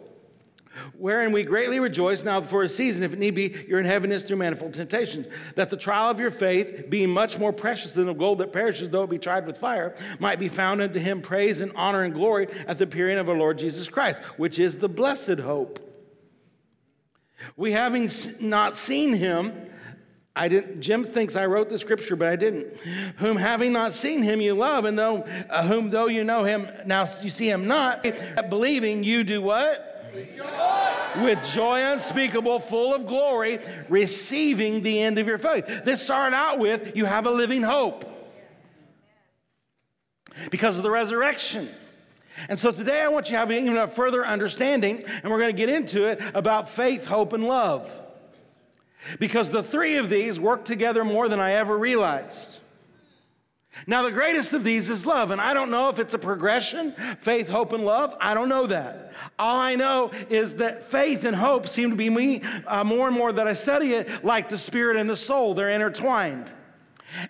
wherein 0.96 1.32
we 1.32 1.42
greatly 1.42 1.80
rejoice 1.80 2.24
now 2.24 2.40
for 2.40 2.62
a 2.62 2.68
season, 2.68 3.02
if 3.02 3.12
it 3.12 3.18
need 3.18 3.34
be, 3.34 3.54
you're 3.66 3.80
in 3.80 3.86
heaviness 3.86 4.24
through 4.24 4.36
manifold 4.36 4.74
temptations, 4.74 5.26
that 5.54 5.70
the 5.70 5.76
trial 5.76 6.10
of 6.10 6.20
your 6.20 6.30
faith, 6.30 6.88
being 6.88 7.10
much 7.10 7.38
more 7.38 7.52
precious 7.52 7.94
than 7.94 8.06
the 8.06 8.12
gold 8.12 8.38
that 8.38 8.52
perishes, 8.52 8.90
though 8.90 9.02
it 9.02 9.10
be 9.10 9.18
tried 9.18 9.46
with 9.46 9.56
fire, 9.56 9.94
might 10.18 10.38
be 10.38 10.48
found 10.48 10.80
unto 10.80 10.98
him 10.98 11.20
praise 11.20 11.60
and 11.60 11.72
honor 11.74 12.04
and 12.04 12.14
glory 12.14 12.48
at 12.66 12.78
the 12.78 12.84
appearing 12.84 13.18
of 13.18 13.28
our 13.28 13.36
Lord 13.36 13.58
Jesus 13.58 13.88
Christ, 13.88 14.22
which 14.36 14.58
is 14.58 14.76
the 14.76 14.88
blessed 14.88 15.38
hope. 15.38 15.80
We 17.56 17.72
having 17.72 18.10
not 18.40 18.76
seen 18.76 19.14
him, 19.14 19.52
I 20.38 20.46
didn't. 20.46 20.80
Jim 20.80 21.02
thinks 21.02 21.34
I 21.34 21.46
wrote 21.46 21.68
the 21.68 21.78
scripture, 21.78 22.14
but 22.14 22.28
I 22.28 22.36
didn't. 22.36 22.76
Whom 23.16 23.36
having 23.36 23.72
not 23.72 23.92
seen 23.92 24.22
him, 24.22 24.40
you 24.40 24.54
love, 24.54 24.84
and 24.84 24.96
though 24.96 25.22
uh, 25.50 25.64
whom 25.64 25.90
though 25.90 26.06
you 26.06 26.22
know 26.22 26.44
him 26.44 26.68
now 26.86 27.06
you 27.20 27.28
see 27.28 27.50
him 27.50 27.66
not, 27.66 28.06
believing 28.48 29.02
you 29.02 29.24
do 29.24 29.42
what? 29.42 29.97
With 31.22 31.44
joy 31.52 31.82
unspeakable, 31.82 32.60
full 32.60 32.94
of 32.94 33.06
glory, 33.06 33.60
receiving 33.88 34.82
the 34.82 35.00
end 35.00 35.18
of 35.18 35.26
your 35.26 35.38
faith. 35.38 35.84
This 35.84 36.02
started 36.02 36.36
out 36.36 36.58
with 36.58 36.96
you 36.96 37.04
have 37.04 37.26
a 37.26 37.30
living 37.30 37.62
hope 37.62 38.04
because 40.50 40.76
of 40.76 40.82
the 40.82 40.90
resurrection. 40.90 41.68
And 42.48 42.60
so 42.60 42.70
today 42.70 43.00
I 43.00 43.08
want 43.08 43.26
you 43.26 43.32
to 43.32 43.38
have 43.38 43.50
even 43.50 43.76
a 43.76 43.88
further 43.88 44.24
understanding, 44.24 45.04
and 45.06 45.32
we're 45.32 45.40
going 45.40 45.54
to 45.54 45.56
get 45.56 45.68
into 45.68 46.06
it 46.06 46.20
about 46.34 46.68
faith, 46.68 47.04
hope, 47.04 47.32
and 47.32 47.44
love. 47.44 47.92
Because 49.18 49.50
the 49.50 49.62
three 49.62 49.96
of 49.96 50.10
these 50.10 50.38
work 50.38 50.64
together 50.64 51.04
more 51.04 51.28
than 51.28 51.40
I 51.40 51.52
ever 51.52 51.76
realized. 51.76 52.58
Now, 53.86 54.02
the 54.02 54.10
greatest 54.10 54.52
of 54.54 54.64
these 54.64 54.90
is 54.90 55.06
love, 55.06 55.30
and 55.30 55.40
I 55.40 55.54
don't 55.54 55.70
know 55.70 55.88
if 55.88 55.98
it's 55.98 56.14
a 56.14 56.18
progression 56.18 56.94
faith, 57.20 57.48
hope, 57.48 57.72
and 57.72 57.84
love. 57.84 58.16
I 58.20 58.34
don't 58.34 58.48
know 58.48 58.66
that. 58.66 59.12
All 59.38 59.58
I 59.58 59.74
know 59.74 60.10
is 60.30 60.56
that 60.56 60.84
faith 60.84 61.24
and 61.24 61.36
hope 61.36 61.68
seem 61.68 61.90
to 61.90 61.96
be 61.96 62.10
me 62.10 62.42
uh, 62.66 62.84
more 62.84 63.06
and 63.06 63.16
more 63.16 63.32
that 63.32 63.46
I 63.46 63.52
study 63.52 63.92
it 63.92 64.24
like 64.24 64.48
the 64.48 64.58
spirit 64.58 64.96
and 64.96 65.08
the 65.08 65.16
soul, 65.16 65.54
they're 65.54 65.68
intertwined. 65.68 66.50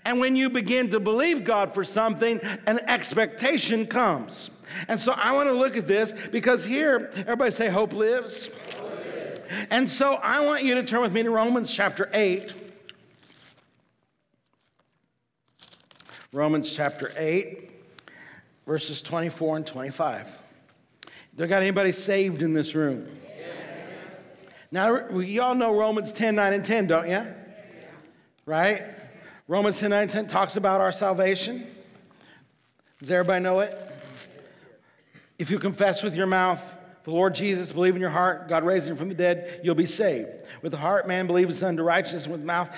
And 0.04 0.18
when 0.20 0.34
you 0.34 0.50
begin 0.50 0.88
to 0.90 1.00
believe 1.00 1.44
God 1.44 1.72
for 1.72 1.84
something, 1.84 2.40
an 2.66 2.80
expectation 2.88 3.86
comes. 3.86 4.50
And 4.88 5.00
so 5.00 5.12
I 5.12 5.32
want 5.32 5.48
to 5.48 5.52
look 5.52 5.76
at 5.76 5.86
this 5.86 6.12
because 6.30 6.64
here, 6.64 7.10
everybody 7.14 7.50
say, 7.50 7.68
hope 7.68 7.92
lives. 7.92 8.50
Hope 8.76 8.90
lives. 8.92 9.40
And 9.70 9.90
so 9.90 10.14
I 10.14 10.40
want 10.40 10.64
you 10.64 10.74
to 10.74 10.82
turn 10.82 11.00
with 11.00 11.12
me 11.12 11.22
to 11.22 11.30
Romans 11.30 11.72
chapter 11.72 12.10
8. 12.12 12.67
Romans 16.32 16.70
chapter 16.70 17.10
8, 17.16 17.70
verses 18.66 19.00
24 19.00 19.56
and 19.56 19.66
25. 19.66 20.38
There 21.32 21.46
got 21.46 21.62
anybody 21.62 21.92
saved 21.92 22.42
in 22.42 22.52
this 22.52 22.74
room? 22.74 23.08
Now, 24.70 25.08
we 25.08 25.38
all 25.38 25.54
know 25.54 25.74
Romans 25.74 26.12
10, 26.12 26.34
9, 26.34 26.52
and 26.52 26.62
10, 26.62 26.86
don't 26.86 27.08
you? 27.08 27.26
Right? 28.44 28.82
Romans 29.46 29.78
10, 29.78 29.88
9, 29.88 30.02
and 30.02 30.10
10 30.10 30.26
talks 30.26 30.56
about 30.56 30.82
our 30.82 30.92
salvation. 30.92 31.66
Does 33.00 33.10
everybody 33.10 33.42
know 33.42 33.60
it? 33.60 33.74
If 35.38 35.50
you 35.50 35.58
confess 35.58 36.02
with 36.02 36.14
your 36.14 36.26
mouth 36.26 36.62
the 37.04 37.10
Lord 37.12 37.34
Jesus, 37.34 37.72
believe 37.72 37.94
in 37.94 38.02
your 38.02 38.10
heart, 38.10 38.50
God 38.50 38.64
raised 38.64 38.86
him 38.86 38.96
from 38.96 39.08
the 39.08 39.14
dead, 39.14 39.62
you'll 39.64 39.74
be 39.74 39.86
saved. 39.86 40.42
With 40.60 40.72
the 40.72 40.78
heart, 40.78 41.08
man 41.08 41.26
believes 41.26 41.62
unto 41.62 41.82
righteousness, 41.82 42.24
and 42.24 42.32
with 42.32 42.42
mouth, 42.42 42.76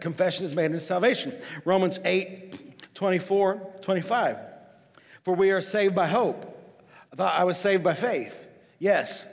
confession 0.00 0.46
is 0.46 0.54
made 0.54 0.66
unto 0.66 0.78
salvation. 0.78 1.34
Romans 1.64 1.98
8, 2.04 2.71
24, 2.94 3.76
25. 3.80 4.36
For 5.22 5.34
we 5.34 5.50
are 5.50 5.60
saved 5.60 5.94
by 5.94 6.08
hope. 6.08 6.48
I 7.12 7.16
thought 7.16 7.38
I 7.38 7.44
was 7.44 7.58
saved 7.58 7.82
by 7.82 7.94
faith. 7.94 8.34
Yes. 8.78 9.26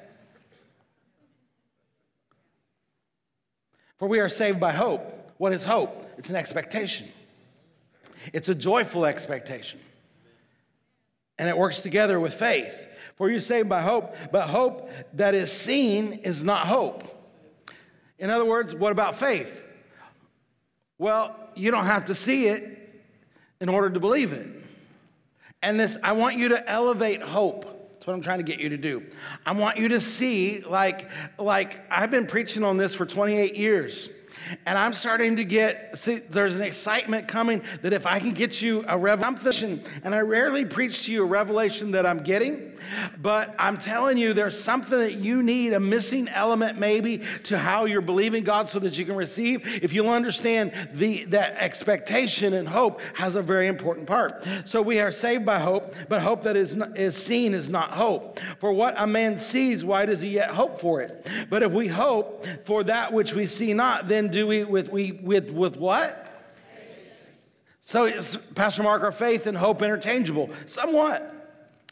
For 3.97 4.07
we 4.07 4.19
are 4.19 4.29
saved 4.29 4.59
by 4.59 4.71
hope. 4.71 5.33
What 5.37 5.53
is 5.53 5.63
hope? 5.63 6.05
It's 6.17 6.29
an 6.29 6.35
expectation, 6.35 7.07
it's 8.33 8.49
a 8.49 8.55
joyful 8.55 9.05
expectation. 9.05 9.79
And 11.37 11.47
it 11.47 11.57
works 11.57 11.79
together 11.79 12.19
with 12.19 12.33
faith. 12.33 12.75
For 13.15 13.29
you're 13.29 13.39
saved 13.39 13.69
by 13.69 13.81
hope, 13.81 14.15
but 14.31 14.47
hope 14.47 14.89
that 15.13 15.33
is 15.33 15.51
seen 15.51 16.13
is 16.13 16.43
not 16.43 16.67
hope. 16.67 17.03
In 18.17 18.29
other 18.29 18.45
words, 18.45 18.75
what 18.75 18.91
about 18.91 19.15
faith? 19.15 19.63
Well, 20.97 21.35
you 21.55 21.71
don't 21.71 21.85
have 21.85 22.05
to 22.05 22.15
see 22.15 22.47
it 22.47 22.78
in 23.61 23.69
order 23.69 23.89
to 23.89 23.99
believe 23.99 24.33
it. 24.33 24.47
And 25.61 25.79
this, 25.79 25.97
I 26.03 26.13
want 26.13 26.37
you 26.37 26.49
to 26.49 26.69
elevate 26.69 27.21
hope. 27.21 27.65
That's 27.93 28.07
what 28.07 28.13
I'm 28.13 28.21
trying 28.21 28.37
to 28.37 28.43
get 28.43 28.59
you 28.59 28.69
to 28.69 28.77
do. 28.77 29.03
I 29.45 29.51
want 29.51 29.77
you 29.77 29.89
to 29.89 29.99
see, 29.99 30.61
like, 30.61 31.09
like 31.37 31.81
I've 31.91 32.11
been 32.11 32.27
preaching 32.27 32.63
on 32.63 32.77
this 32.77 32.95
for 32.95 33.05
28 33.05 33.55
years. 33.55 34.09
And 34.65 34.77
I'm 34.77 34.93
starting 34.93 35.36
to 35.38 35.43
get, 35.43 35.98
see, 35.98 36.17
there's 36.17 36.55
an 36.55 36.62
excitement 36.62 37.27
coming 37.27 37.62
that 37.81 37.93
if 37.93 38.05
I 38.05 38.19
can 38.19 38.31
get 38.31 38.62
you 38.62 38.84
a 38.88 38.98
revelation, 38.98 39.84
and 40.03 40.13
I 40.15 40.22
rarely 40.22 40.65
preach 40.65 41.05
to 41.05 41.13
you 41.13 41.24
a 41.24 41.25
revelation 41.25 41.91
that 41.91 42.05
I'm 42.05 42.24
getting, 42.24 42.77
but 43.17 43.53
I'm 43.60 43.77
telling 43.77 44.17
you 44.17 44.34
there's 44.34 44.60
something 44.60 44.98
that 44.98 45.15
you 45.15 45.43
need, 45.43 45.74
a 45.74 45.79
missing 45.79 46.27
element 46.29 46.79
maybe 46.79 47.24
to 47.43 47.58
how 47.58 47.86
you're 47.86 48.01
believing 48.01 48.43
God 48.43 48.69
so 48.69 48.79
that 48.79 48.98
you 48.98 49.05
can 49.05 49.15
receive. 49.15 49.62
If 49.84 49.93
you'll 49.93 50.10
understand 50.10 50.72
the, 50.93 51.25
that 51.25 51.55
expectation 51.58 52.53
and 52.53 52.67
hope 52.67 53.01
has 53.15 53.36
a 53.36 53.41
very 53.41 53.67
important 53.67 54.08
part. 54.08 54.46
So 54.65 54.81
we 54.81 55.00
are 55.00 55.12
saved 55.12 55.46
by 55.46 55.60
hope, 55.60 55.93
but 56.08 56.22
hope 56.22 56.43
that 56.43 56.55
is, 56.55 56.75
not, 56.75 56.98
is 56.98 57.15
seen 57.15 57.53
is 57.53 57.69
not 57.69 57.91
hope. 57.91 58.39
For 58.60 58.72
what 58.72 58.96
a 58.98 59.08
man 59.08 59.39
sees, 59.39 59.84
why 59.84 60.05
does 60.05 60.22
he 60.22 60.29
yet 60.29 60.51
hope 60.51 60.79
for 60.79 61.01
it? 61.01 61.27
But 61.50 61.63
if 61.63 61.72
we 61.72 61.88
hope 61.88 62.46
for 62.63 62.84
that 62.86 63.13
which 63.13 63.34
we 63.34 63.46
see 63.46 63.74
not, 63.74 64.08
then 64.08 64.28
do 64.31 64.48
we 64.48 64.63
with 64.63 64.89
we 64.89 65.12
with 65.12 65.51
with 65.51 65.77
what? 65.77 66.25
So, 67.81 68.12
Pastor 68.53 68.83
Mark, 68.83 69.03
our 69.03 69.12
faith 69.12 69.48
and 69.48 69.57
hope 69.57 69.81
interchangeable? 69.81 70.51
Somewhat. 70.67 71.38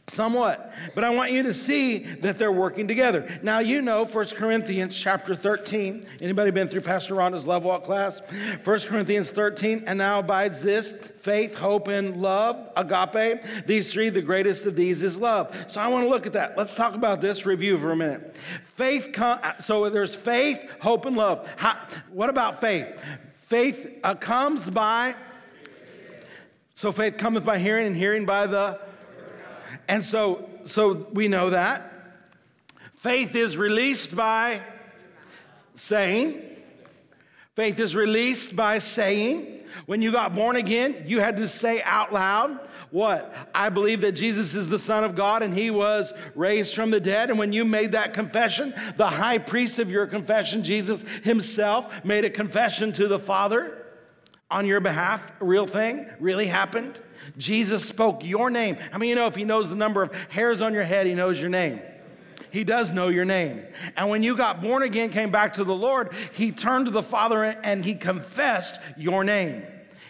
Somewhat. 0.10 0.74
But 0.96 1.04
I 1.04 1.10
want 1.10 1.34
you 1.34 1.44
to 1.44 1.54
see 1.54 1.98
that 1.98 2.38
they're 2.38 2.50
working 2.50 2.88
together. 2.88 3.28
Now, 3.44 3.60
you 3.60 3.82
know 3.82 4.06
1 4.06 4.26
Corinthians 4.28 4.98
chapter 4.98 5.36
13. 5.36 6.08
Anybody 6.22 6.50
been 6.50 6.70
through 6.70 6.82
Pastor 6.82 7.16
Rhonda's 7.16 7.46
Love 7.46 7.66
Walk 7.66 7.84
class? 7.84 8.22
1 8.64 8.80
Corinthians 8.82 9.32
13. 9.32 9.84
And 9.86 9.98
now 9.98 10.20
abides 10.20 10.62
this 10.62 10.94
faith, 11.20 11.56
hope, 11.56 11.90
and 11.90 12.22
love, 12.22 12.70
agape. 12.78 13.44
These 13.66 13.92
three, 13.92 14.08
the 14.08 14.22
greatest 14.22 14.66
of 14.66 14.78
these 14.78 15.04
is 15.04 15.18
love. 15.18 15.54
So 15.68 15.82
I 15.82 15.90
want 15.90 16.06
to 16.06 16.10
look 16.10 16.26
at 16.26 16.32
that. 16.34 16.58
Let's 16.58 16.74
talk 16.74 16.94
about 16.96 17.20
this 17.20 17.46
review 17.46 17.78
for 17.78 17.92
a 17.92 17.96
minute. 17.98 18.38
Faith, 18.64 19.14
so 19.60 19.90
there's 19.90 20.16
faith, 20.16 20.72
hope, 20.80 21.06
and 21.06 21.18
love. 21.18 21.46
How, 21.58 21.86
what 22.14 22.30
about 22.30 22.62
faith? 22.62 22.88
Faith 23.42 24.00
uh, 24.06 24.16
comes 24.16 24.70
by, 24.70 25.16
so 26.76 26.94
faith 26.94 27.18
cometh 27.18 27.44
by 27.44 27.60
hearing, 27.60 27.88
and 27.88 27.96
hearing 27.98 28.26
by 28.26 28.48
the. 28.48 28.87
And 29.88 30.03
so, 30.03 30.50
so 30.63 31.07
we 31.13 31.27
know 31.27 31.50
that. 31.51 31.93
Faith 32.95 33.36
is 33.36 33.57
released 33.57 34.15
by 34.15 34.62
saying. 35.75 36.41
Faith 37.55 37.79
is 37.79 37.95
released 37.95 38.55
by 38.55 38.79
saying. 38.79 39.53
When 39.86 40.01
you 40.01 40.12
got 40.12 40.33
born 40.33 40.55
again, 40.55 41.03
you 41.05 41.19
had 41.19 41.38
to 41.38 41.47
say 41.47 41.81
out 41.83 42.12
loud, 42.12 42.67
What? 42.89 43.33
I 43.53 43.69
believe 43.69 44.01
that 44.01 44.13
Jesus 44.13 44.55
is 44.55 44.69
the 44.69 44.79
Son 44.79 45.03
of 45.03 45.15
God 45.15 45.43
and 45.43 45.53
he 45.53 45.69
was 45.69 46.13
raised 46.36 46.74
from 46.74 46.91
the 46.91 47.00
dead. 47.00 47.29
And 47.29 47.38
when 47.38 47.53
you 47.53 47.65
made 47.65 47.91
that 47.91 48.13
confession, 48.13 48.74
the 48.95 49.09
high 49.09 49.38
priest 49.38 49.79
of 49.79 49.89
your 49.89 50.07
confession, 50.07 50.63
Jesus 50.63 51.03
himself, 51.24 52.03
made 52.03 52.25
a 52.25 52.29
confession 52.29 52.91
to 52.93 53.07
the 53.07 53.19
Father 53.19 53.86
on 54.50 54.65
your 54.65 54.79
behalf. 54.79 55.31
A 55.41 55.45
real 55.45 55.67
thing, 55.67 56.07
really 56.19 56.47
happened. 56.47 57.00
Jesus 57.38 57.86
spoke 57.86 58.24
your 58.24 58.50
name. 58.50 58.77
I 58.93 58.98
mean, 58.98 59.10
you 59.10 59.15
know, 59.15 59.27
if 59.27 59.36
he 59.36 59.43
knows 59.43 59.69
the 59.69 59.75
number 59.75 60.03
of 60.03 60.13
hairs 60.29 60.62
on 60.62 60.74
your 60.74 60.84
head, 60.84 61.07
he 61.07 61.13
knows 61.13 61.39
your 61.39 61.50
name. 61.50 61.81
He 62.50 62.63
does 62.63 62.91
know 62.91 63.10
your 63.10 63.25
name. 63.25 63.63
And 63.96 64.10
when 64.10 64.24
you 64.24 64.36
got 64.36 64.62
born 64.62 64.84
again, 64.84 65.10
came 65.10 65.31
back 65.31 65.53
to 65.53 65.63
the 65.63 65.75
Lord, 65.75 66.13
He 66.34 66.51
turned 66.51 66.86
to 66.86 66.91
the 66.91 67.03
Father 67.03 67.43
and 67.43 67.84
He 67.84 67.96
confessed 67.96 68.79
your 68.98 69.24
name. 69.24 69.63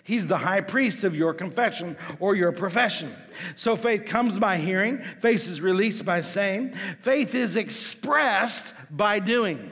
He's 0.03 0.25
the 0.25 0.37
high 0.37 0.61
priest 0.61 1.03
of 1.03 1.15
your 1.15 1.33
confession 1.33 1.97
or 2.21 2.35
your 2.35 2.53
profession. 2.53 3.13
So 3.57 3.75
faith 3.75 4.05
comes 4.05 4.39
by 4.39 4.57
hearing, 4.57 5.01
faith 5.19 5.47
is 5.49 5.59
released 5.59 6.05
by 6.05 6.21
saying, 6.21 6.75
faith 7.01 7.35
is 7.35 7.57
expressed 7.57 8.73
by 8.89 9.19
doing. 9.19 9.69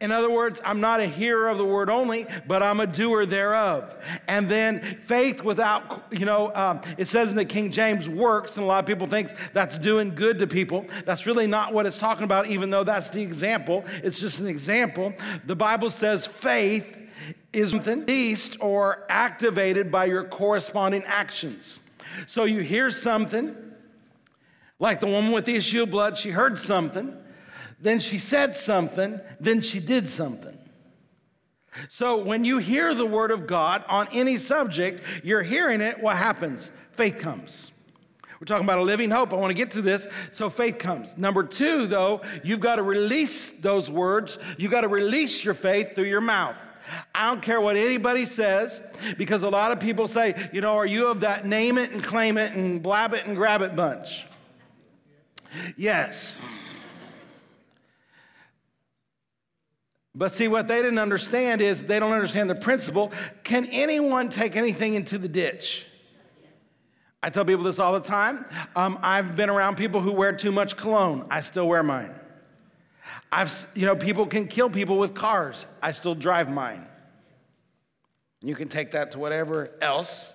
In 0.00 0.10
other 0.10 0.30
words, 0.30 0.60
I'm 0.64 0.80
not 0.80 1.00
a 1.00 1.06
hearer 1.06 1.48
of 1.48 1.58
the 1.58 1.64
word 1.64 1.88
only, 1.88 2.26
but 2.46 2.62
I'm 2.62 2.80
a 2.80 2.86
doer 2.86 3.24
thereof. 3.26 3.94
And 4.28 4.48
then 4.48 4.98
faith 5.02 5.42
without, 5.42 6.04
you 6.10 6.26
know, 6.26 6.54
um, 6.54 6.80
it 6.98 7.08
says 7.08 7.30
in 7.30 7.36
the 7.36 7.44
King 7.44 7.70
James 7.70 8.08
works, 8.08 8.56
and 8.56 8.64
a 8.64 8.66
lot 8.66 8.80
of 8.80 8.86
people 8.86 9.06
think 9.06 9.30
that's 9.52 9.78
doing 9.78 10.14
good 10.14 10.38
to 10.40 10.46
people. 10.46 10.86
That's 11.04 11.26
really 11.26 11.46
not 11.46 11.72
what 11.72 11.86
it's 11.86 11.98
talking 11.98 12.24
about, 12.24 12.46
even 12.46 12.70
though 12.70 12.84
that's 12.84 13.10
the 13.10 13.22
example. 13.22 13.84
It's 14.02 14.18
just 14.18 14.40
an 14.40 14.48
example. 14.48 15.14
The 15.46 15.56
Bible 15.56 15.90
says 15.90 16.26
faith 16.26 16.98
is 17.52 17.74
released 17.74 18.56
or 18.60 19.04
activated 19.08 19.92
by 19.92 20.06
your 20.06 20.24
corresponding 20.24 21.04
actions. 21.04 21.78
So 22.26 22.44
you 22.44 22.60
hear 22.60 22.90
something, 22.90 23.56
like 24.78 25.00
the 25.00 25.06
woman 25.06 25.32
with 25.32 25.44
the 25.44 25.54
issue 25.54 25.82
of 25.82 25.90
blood, 25.90 26.18
she 26.18 26.30
heard 26.30 26.58
something 26.58 27.16
then 27.82 28.00
she 28.00 28.16
said 28.16 28.56
something, 28.56 29.20
then 29.40 29.60
she 29.60 29.80
did 29.80 30.08
something. 30.08 30.56
So 31.88 32.16
when 32.18 32.44
you 32.44 32.58
hear 32.58 32.94
the 32.94 33.06
word 33.06 33.30
of 33.30 33.46
God 33.46 33.84
on 33.88 34.08
any 34.12 34.38
subject, 34.38 35.02
you're 35.24 35.42
hearing 35.42 35.80
it, 35.80 36.00
what 36.00 36.16
happens? 36.16 36.70
Faith 36.92 37.18
comes. 37.18 37.70
We're 38.40 38.46
talking 38.46 38.64
about 38.64 38.78
a 38.78 38.82
living 38.82 39.10
hope. 39.10 39.32
I 39.32 39.36
want 39.36 39.50
to 39.50 39.54
get 39.54 39.70
to 39.72 39.82
this. 39.82 40.06
So 40.32 40.50
faith 40.50 40.78
comes. 40.78 41.16
Number 41.16 41.44
two, 41.44 41.86
though, 41.86 42.22
you've 42.42 42.60
got 42.60 42.76
to 42.76 42.82
release 42.82 43.50
those 43.50 43.88
words. 43.88 44.38
You've 44.58 44.72
got 44.72 44.80
to 44.80 44.88
release 44.88 45.44
your 45.44 45.54
faith 45.54 45.94
through 45.94 46.06
your 46.06 46.20
mouth. 46.20 46.56
I 47.14 47.28
don't 47.28 47.40
care 47.40 47.60
what 47.60 47.76
anybody 47.76 48.26
says, 48.26 48.82
because 49.16 49.44
a 49.44 49.48
lot 49.48 49.70
of 49.70 49.78
people 49.78 50.08
say, 50.08 50.48
you 50.52 50.60
know, 50.60 50.74
are 50.74 50.86
you 50.86 51.06
of 51.06 51.20
that 51.20 51.46
name 51.46 51.78
it 51.78 51.92
and 51.92 52.02
claim 52.02 52.36
it 52.36 52.52
and 52.52 52.82
blab 52.82 53.14
it 53.14 53.26
and 53.26 53.36
grab 53.36 53.62
it 53.62 53.76
bunch? 53.76 54.24
Yes. 55.76 56.36
But 60.14 60.32
see, 60.32 60.46
what 60.46 60.68
they 60.68 60.82
didn't 60.82 60.98
understand 60.98 61.62
is 61.62 61.84
they 61.84 61.98
don't 61.98 62.12
understand 62.12 62.50
the 62.50 62.54
principle. 62.54 63.12
Can 63.44 63.66
anyone 63.66 64.28
take 64.28 64.56
anything 64.56 64.94
into 64.94 65.16
the 65.16 65.28
ditch? 65.28 65.86
I 67.22 67.30
tell 67.30 67.44
people 67.44 67.64
this 67.64 67.78
all 67.78 67.92
the 67.92 68.00
time. 68.00 68.44
Um, 68.76 68.98
I've 69.00 69.36
been 69.36 69.48
around 69.48 69.76
people 69.76 70.00
who 70.00 70.12
wear 70.12 70.32
too 70.32 70.52
much 70.52 70.76
cologne. 70.76 71.26
I 71.30 71.40
still 71.40 71.66
wear 71.66 71.82
mine. 71.82 72.14
I've, 73.30 73.66
you 73.74 73.86
know, 73.86 73.96
people 73.96 74.26
can 74.26 74.48
kill 74.48 74.68
people 74.68 74.98
with 74.98 75.14
cars. 75.14 75.66
I 75.80 75.92
still 75.92 76.14
drive 76.14 76.50
mine. 76.50 76.86
You 78.42 78.54
can 78.54 78.68
take 78.68 78.90
that 78.90 79.12
to 79.12 79.18
whatever 79.18 79.70
else. 79.80 80.32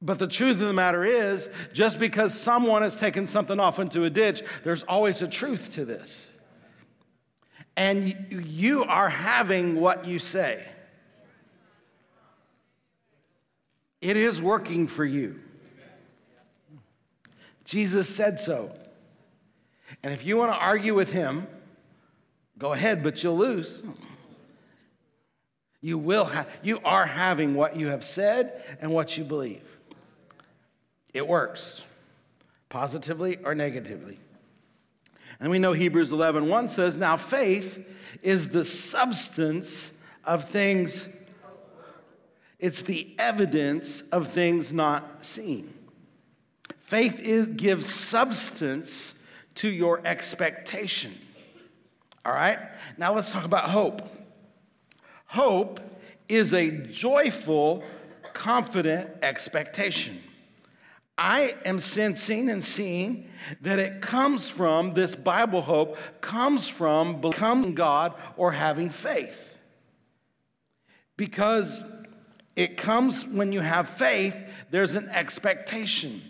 But 0.00 0.18
the 0.18 0.28
truth 0.28 0.60
of 0.60 0.68
the 0.68 0.72
matter 0.72 1.04
is, 1.04 1.50
just 1.72 1.98
because 1.98 2.38
someone 2.38 2.82
has 2.82 2.98
taken 2.98 3.26
something 3.26 3.58
off 3.58 3.78
into 3.78 4.04
a 4.04 4.10
ditch, 4.10 4.42
there's 4.62 4.84
always 4.84 5.20
a 5.22 5.28
truth 5.28 5.72
to 5.74 5.84
this 5.84 6.28
and 7.76 8.26
you 8.30 8.84
are 8.84 9.08
having 9.08 9.80
what 9.80 10.06
you 10.06 10.18
say. 10.18 10.66
It 14.00 14.16
is 14.16 14.40
working 14.40 14.86
for 14.86 15.04
you. 15.04 15.40
Jesus 17.64 18.14
said 18.14 18.38
so. 18.38 18.70
And 20.02 20.12
if 20.12 20.24
you 20.24 20.36
want 20.36 20.52
to 20.52 20.58
argue 20.58 20.94
with 20.94 21.10
him, 21.10 21.46
go 22.58 22.72
ahead, 22.72 23.02
but 23.02 23.22
you'll 23.22 23.38
lose. 23.38 23.78
You 25.80 25.98
will 25.98 26.26
have, 26.26 26.48
you 26.62 26.80
are 26.84 27.06
having 27.06 27.54
what 27.54 27.76
you 27.76 27.88
have 27.88 28.04
said 28.04 28.62
and 28.80 28.90
what 28.90 29.16
you 29.18 29.24
believe. 29.24 29.62
It 31.12 31.26
works, 31.26 31.82
positively 32.68 33.38
or 33.44 33.54
negatively. 33.54 34.18
And 35.44 35.50
we 35.50 35.58
know 35.58 35.74
Hebrews 35.74 36.10
11 36.10 36.48
1 36.48 36.68
says, 36.70 36.96
Now 36.96 37.18
faith 37.18 37.86
is 38.22 38.48
the 38.48 38.64
substance 38.64 39.92
of 40.24 40.48
things, 40.48 41.06
it's 42.58 42.80
the 42.80 43.14
evidence 43.18 44.00
of 44.10 44.28
things 44.28 44.72
not 44.72 45.22
seen. 45.22 45.70
Faith 46.78 47.20
is, 47.20 47.48
gives 47.48 47.92
substance 47.92 49.12
to 49.56 49.68
your 49.68 50.00
expectation. 50.06 51.12
All 52.24 52.32
right? 52.32 52.58
Now 52.96 53.12
let's 53.12 53.30
talk 53.30 53.44
about 53.44 53.68
hope. 53.68 54.00
Hope 55.26 55.78
is 56.26 56.54
a 56.54 56.70
joyful, 56.70 57.84
confident 58.32 59.10
expectation. 59.20 60.22
I 61.16 61.54
am 61.64 61.78
sensing 61.78 62.50
and 62.50 62.64
seeing 62.64 63.30
that 63.60 63.78
it 63.78 64.02
comes 64.02 64.48
from 64.48 64.94
this 64.94 65.14
Bible 65.14 65.62
hope, 65.62 65.96
comes 66.20 66.68
from 66.68 67.20
becoming 67.20 67.74
God 67.74 68.14
or 68.36 68.52
having 68.52 68.90
faith. 68.90 69.56
Because 71.16 71.84
it 72.56 72.76
comes 72.76 73.24
when 73.26 73.52
you 73.52 73.60
have 73.60 73.88
faith, 73.88 74.36
there's 74.70 74.94
an 74.94 75.08
expectation. 75.08 76.22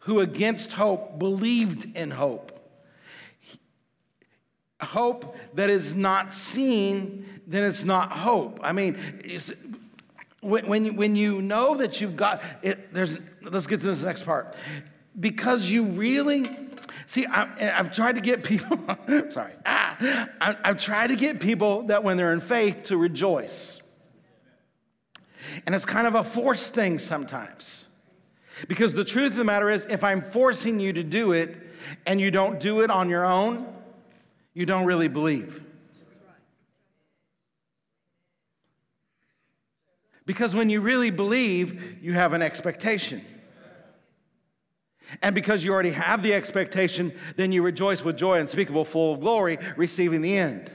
Who 0.00 0.20
against 0.20 0.72
hope 0.72 1.18
believed 1.18 1.96
in 1.96 2.10
hope. 2.10 2.54
Hope 4.80 5.36
that 5.54 5.70
is 5.70 5.94
not 5.94 6.34
seen, 6.34 7.40
then 7.46 7.64
it's 7.64 7.84
not 7.84 8.12
hope. 8.12 8.60
I 8.62 8.72
mean, 8.72 8.96
when, 10.40 10.84
you, 10.84 10.92
when 10.92 11.16
you 11.16 11.42
know 11.42 11.76
that 11.76 12.00
you've 12.00 12.16
got 12.16 12.42
it, 12.62 12.92
there's, 12.92 13.18
let's 13.42 13.66
get 13.66 13.80
to 13.80 13.86
this 13.86 14.02
next 14.02 14.24
part. 14.24 14.54
Because 15.18 15.68
you 15.68 15.84
really, 15.84 16.48
see, 17.06 17.26
I, 17.26 17.46
have 17.58 17.92
tried 17.92 18.14
to 18.14 18.20
get 18.20 18.44
people, 18.44 18.78
sorry, 19.30 19.52
ah, 19.66 19.96
I, 20.40 20.56
I've 20.64 20.78
tried 20.78 21.08
to 21.08 21.16
get 21.16 21.40
people 21.40 21.82
that 21.84 22.04
when 22.04 22.16
they're 22.16 22.32
in 22.32 22.40
faith 22.40 22.84
to 22.84 22.96
rejoice. 22.96 23.80
And 25.66 25.74
it's 25.74 25.84
kind 25.84 26.06
of 26.06 26.14
a 26.14 26.22
forced 26.22 26.74
thing 26.74 26.98
sometimes. 26.98 27.86
Because 28.66 28.92
the 28.92 29.04
truth 29.04 29.32
of 29.32 29.36
the 29.36 29.44
matter 29.44 29.70
is, 29.70 29.86
if 29.88 30.02
I'm 30.02 30.20
forcing 30.20 30.80
you 30.80 30.92
to 30.92 31.02
do 31.02 31.32
it 31.32 31.56
and 32.06 32.20
you 32.20 32.30
don't 32.30 32.58
do 32.58 32.80
it 32.80 32.90
on 32.90 33.08
your 33.08 33.24
own, 33.24 33.66
you 34.54 34.66
don't 34.66 34.84
really 34.84 35.08
believe. 35.08 35.62
Because 40.28 40.54
when 40.54 40.68
you 40.68 40.82
really 40.82 41.08
believe, 41.08 42.02
you 42.02 42.12
have 42.12 42.34
an 42.34 42.42
expectation. 42.42 43.24
And 45.22 45.34
because 45.34 45.64
you 45.64 45.72
already 45.72 45.92
have 45.92 46.22
the 46.22 46.34
expectation, 46.34 47.14
then 47.36 47.50
you 47.50 47.62
rejoice 47.62 48.04
with 48.04 48.18
joy 48.18 48.38
unspeakable, 48.38 48.84
full 48.84 49.14
of 49.14 49.20
glory, 49.20 49.56
receiving 49.78 50.20
the 50.20 50.36
end. 50.36 50.70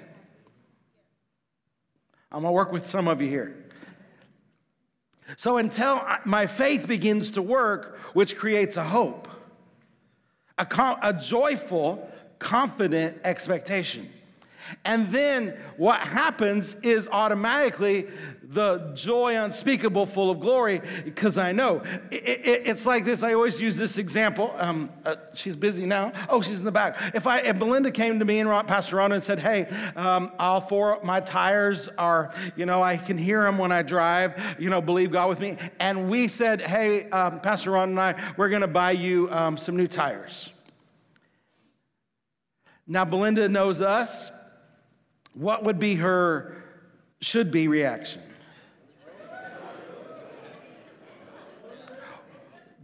I'm 2.31 2.41
gonna 2.41 2.51
work 2.51 2.71
with 2.71 2.87
some 2.87 3.07
of 3.07 3.21
you 3.21 3.29
here. 3.29 3.55
So 5.37 5.57
until 5.57 6.03
my 6.25 6.47
faith 6.47 6.87
begins 6.87 7.29
to 7.31 7.43
work, 7.43 7.99
which 8.13 8.35
creates 8.35 8.75
a 8.75 8.83
hope, 8.83 9.27
a, 10.57 10.65
a 11.03 11.13
joyful, 11.13 12.11
confident 12.39 13.19
expectation. 13.23 14.11
And 14.85 15.09
then 15.09 15.57
what 15.77 15.99
happens 15.99 16.75
is 16.81 17.07
automatically 17.07 18.07
the 18.43 18.91
joy 18.93 19.41
unspeakable, 19.41 20.05
full 20.05 20.29
of 20.29 20.39
glory, 20.39 20.81
because 21.05 21.37
I 21.37 21.53
know. 21.53 21.81
It, 22.11 22.23
it, 22.23 22.61
it's 22.65 22.85
like 22.85 23.05
this. 23.05 23.23
I 23.23 23.33
always 23.33 23.61
use 23.61 23.77
this 23.77 23.97
example. 23.97 24.53
Um, 24.57 24.89
uh, 25.05 25.15
she's 25.33 25.55
busy 25.55 25.85
now. 25.85 26.11
Oh, 26.27 26.41
she's 26.41 26.59
in 26.59 26.65
the 26.65 26.71
back. 26.71 26.97
If, 27.15 27.25
I, 27.25 27.39
if 27.39 27.57
Belinda 27.57 27.91
came 27.91 28.19
to 28.19 28.25
me 28.25 28.39
and 28.39 28.67
Pastor 28.67 28.97
Ron 28.97 29.13
and 29.13 29.23
said, 29.23 29.39
Hey, 29.39 29.65
um, 29.95 30.31
all 30.37 30.59
four 30.59 30.99
my 31.03 31.21
tires 31.21 31.87
are, 31.97 32.33
you 32.55 32.65
know, 32.65 32.83
I 32.83 32.97
can 32.97 33.17
hear 33.17 33.43
them 33.43 33.57
when 33.57 33.71
I 33.71 33.81
drive, 33.81 34.57
you 34.59 34.69
know, 34.69 34.81
believe 34.81 35.11
God 35.11 35.29
with 35.29 35.39
me. 35.39 35.57
And 35.79 36.09
we 36.09 36.27
said, 36.27 36.61
Hey, 36.61 37.09
um, 37.11 37.39
Pastor 37.39 37.71
Ron 37.71 37.91
and 37.91 37.99
I, 37.99 38.33
we're 38.35 38.49
going 38.49 38.61
to 38.61 38.67
buy 38.67 38.91
you 38.91 39.29
um, 39.31 39.57
some 39.57 39.77
new 39.77 39.87
tires. 39.87 40.51
Now, 42.85 43.05
Belinda 43.05 43.47
knows 43.47 43.79
us 43.79 44.31
what 45.33 45.63
would 45.63 45.79
be 45.79 45.95
her 45.95 46.63
should 47.21 47.49
be 47.49 47.69
reaction? 47.69 48.21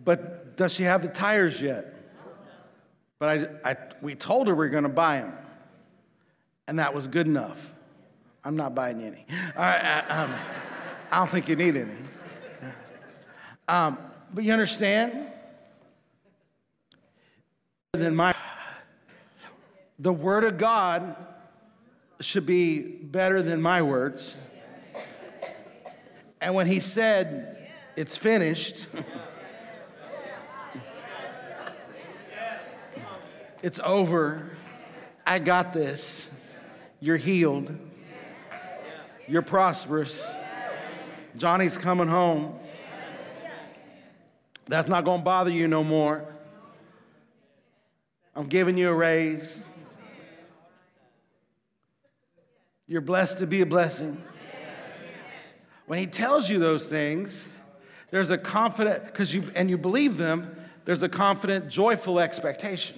But 0.04 0.58
does 0.58 0.74
she 0.74 0.84
have 0.84 1.02
the 1.02 1.08
tires 1.08 1.62
yet? 1.62 1.96
But 3.20 3.60
I, 3.66 3.72
I 3.72 3.76
we 4.02 4.16
told 4.16 4.48
her 4.48 4.56
we 4.56 4.66
are 4.66 4.70
going 4.70 4.84
to 4.84 4.90
buy 4.90 5.18
them, 5.20 5.34
and 6.68 6.80
that 6.80 6.94
was 6.94 7.08
good 7.08 7.28
enough. 7.28 7.72
I'm 8.44 8.56
not 8.56 8.74
buying 8.74 9.02
any. 9.02 9.26
I, 9.58 10.04
I, 10.08 10.22
um, 10.22 10.34
I 11.12 11.18
don't 11.18 11.30
think 11.30 11.50
you 11.50 11.56
need 11.58 11.76
any. 11.76 11.98
Um, 13.68 13.98
but 14.34 14.44
you 14.44 14.54
understand? 14.54 15.28
Then 17.94 18.16
my 18.16 18.34
the 20.00 20.14
Word 20.14 20.46
of 20.46 20.58
God 20.58 21.16
should 22.22 22.46
be 22.46 22.80
better 22.80 23.42
than 23.42 23.62
my 23.62 23.82
words. 23.82 24.38
And 26.42 26.56
when 26.56 26.68
he 26.68 26.80
said, 26.80 27.70
It's 27.96 28.16
finished, 28.16 28.88
it's 33.62 33.80
over, 33.84 34.50
I 35.26 35.40
got 35.40 35.74
this, 35.74 36.30
you're 37.00 37.18
healed, 37.18 37.76
you're 39.28 39.42
prosperous, 39.42 40.30
Johnny's 41.38 41.78
coming 41.78 42.08
home. 42.08 42.58
That's 44.66 44.90
not 44.90 45.06
gonna 45.06 45.24
bother 45.24 45.50
you 45.50 45.68
no 45.68 45.84
more. 45.84 46.26
I'm 48.36 48.48
giving 48.48 48.78
you 48.78 48.90
a 48.90 48.94
raise. 48.94 49.62
You're 52.88 53.02
blessed 53.02 53.40
to 53.40 53.48
be 53.48 53.62
a 53.62 53.66
blessing. 53.66 54.22
When 55.88 56.00
he 56.00 56.08
tells 56.08 56.50
you 56.50 56.60
those 56.60 56.88
things, 56.88 57.48
there's 58.12 58.30
a 58.30 58.38
confident, 58.38 59.06
because 59.06 59.34
you, 59.34 59.44
and 59.56 59.70
you 59.70 59.78
believe 59.78 60.18
them, 60.18 60.56
there's 60.86 61.04
a 61.04 61.10
confident, 61.10 61.70
joyful 61.70 62.20
expectation. 62.20 62.96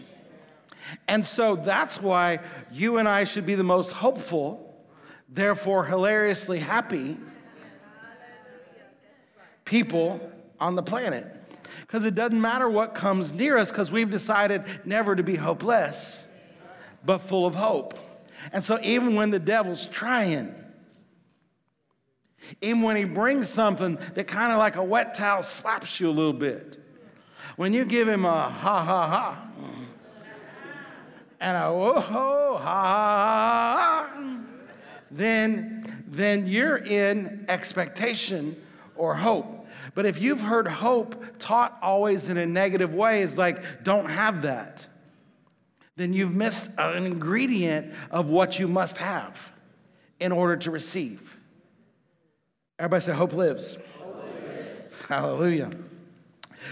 And 1.07 1.25
so 1.25 1.55
that's 1.55 2.01
why 2.01 2.39
you 2.71 2.97
and 2.97 3.07
I 3.07 3.23
should 3.23 3.45
be 3.45 3.55
the 3.55 3.63
most 3.63 3.91
hopeful, 3.91 4.75
therefore 5.29 5.85
hilariously 5.85 6.59
happy 6.59 7.17
people 9.65 10.19
on 10.59 10.75
the 10.75 10.83
planet. 10.83 11.25
Because 11.81 12.05
it 12.05 12.15
doesn't 12.15 12.39
matter 12.39 12.69
what 12.69 12.93
comes 12.93 13.33
near 13.33 13.57
us, 13.57 13.69
because 13.69 13.91
we've 13.91 14.09
decided 14.09 14.63
never 14.85 15.15
to 15.15 15.23
be 15.23 15.35
hopeless, 15.35 16.25
but 17.05 17.19
full 17.19 17.45
of 17.45 17.55
hope. 17.55 17.97
And 18.51 18.63
so, 18.63 18.79
even 18.81 19.15
when 19.15 19.31
the 19.31 19.39
devil's 19.39 19.87
trying, 19.87 20.55
even 22.61 22.81
when 22.81 22.95
he 22.95 23.05
brings 23.05 23.49
something 23.49 23.99
that 24.15 24.27
kind 24.27 24.51
of 24.51 24.57
like 24.57 24.75
a 24.75 24.83
wet 24.83 25.13
towel 25.13 25.43
slaps 25.43 25.99
you 25.99 26.09
a 26.09 26.11
little 26.11 26.33
bit, 26.33 26.77
when 27.55 27.73
you 27.73 27.85
give 27.85 28.07
him 28.07 28.25
a 28.25 28.49
ha 28.49 28.83
ha 28.83 29.07
ha 29.07 29.47
and 31.41 31.57
a 31.57 31.73
whoa 31.73 31.99
ho 31.99 32.57
ha 32.57 34.09
then, 35.13 36.05
then 36.07 36.47
you're 36.47 36.77
in 36.77 37.45
expectation 37.49 38.55
or 38.95 39.13
hope. 39.13 39.67
But 39.93 40.05
if 40.05 40.21
you've 40.21 40.39
heard 40.39 40.67
hope 40.67 41.21
taught 41.37 41.77
always 41.81 42.29
in 42.29 42.37
a 42.37 42.45
negative 42.45 42.93
way, 42.93 43.23
it's 43.23 43.37
like, 43.37 43.83
don't 43.83 44.09
have 44.09 44.43
that 44.43 44.87
then 46.01 46.13
you've 46.13 46.33
missed 46.33 46.69
an 46.77 47.05
ingredient 47.05 47.93
of 48.09 48.27
what 48.27 48.57
you 48.57 48.67
must 48.67 48.97
have 48.97 49.53
in 50.19 50.31
order 50.31 50.57
to 50.57 50.71
receive. 50.71 51.37
Everybody 52.79 53.01
say, 53.01 53.13
Hope 53.13 53.33
lives. 53.33 53.77
Hope 53.99 54.15
lives. 54.15 55.05
Hallelujah. 55.07 55.69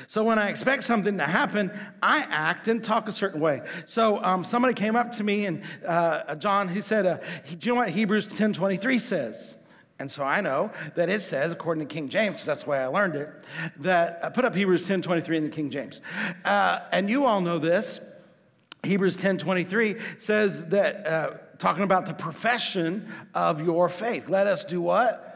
So 0.09 0.23
when 0.23 0.39
I 0.39 0.49
expect 0.49 0.81
something 0.85 1.19
to 1.19 1.23
happen, 1.23 1.69
I 2.01 2.21
act 2.31 2.67
and 2.67 2.83
talk 2.83 3.07
a 3.07 3.11
certain 3.11 3.39
way. 3.39 3.61
So 3.85 4.23
um, 4.23 4.43
somebody 4.43 4.73
came 4.73 4.95
up 4.95 5.11
to 5.11 5.23
me 5.23 5.45
and 5.45 5.61
uh, 5.85 6.33
John, 6.33 6.67
he 6.67 6.81
said, 6.81 7.05
uh, 7.05 7.17
"Do 7.47 7.69
you 7.69 7.75
know 7.75 7.81
what 7.81 7.89
Hebrews 7.89 8.25
10:23 8.25 8.99
says?" 8.99 9.59
And 9.99 10.09
so 10.09 10.23
I 10.23 10.41
know 10.41 10.71
that 10.95 11.09
it 11.09 11.21
says, 11.21 11.51
according 11.51 11.87
to 11.87 11.93
King 11.93 12.09
James, 12.09 12.33
because 12.33 12.45
that's 12.47 12.65
why 12.65 12.81
I 12.81 12.87
learned 12.87 13.17
it, 13.17 13.29
that 13.81 14.19
uh, 14.23 14.31
put 14.31 14.45
up 14.45 14.55
Hebrews 14.55 14.87
10:23 14.87 15.37
in 15.37 15.43
the 15.43 15.49
King 15.51 15.69
James. 15.69 16.01
Uh, 16.43 16.79
and 16.91 17.07
you 17.07 17.25
all 17.25 17.39
know 17.39 17.59
this. 17.59 18.01
Hebrews 18.81 19.17
10 19.17 19.37
23 19.37 19.95
says 20.17 20.65
that, 20.69 21.05
uh, 21.05 21.31
talking 21.59 21.83
about 21.83 22.07
the 22.07 22.15
profession 22.15 23.13
of 23.35 23.61
your 23.61 23.89
faith. 23.89 24.27
Let 24.27 24.47
us 24.47 24.65
do 24.65 24.81
what? 24.81 25.28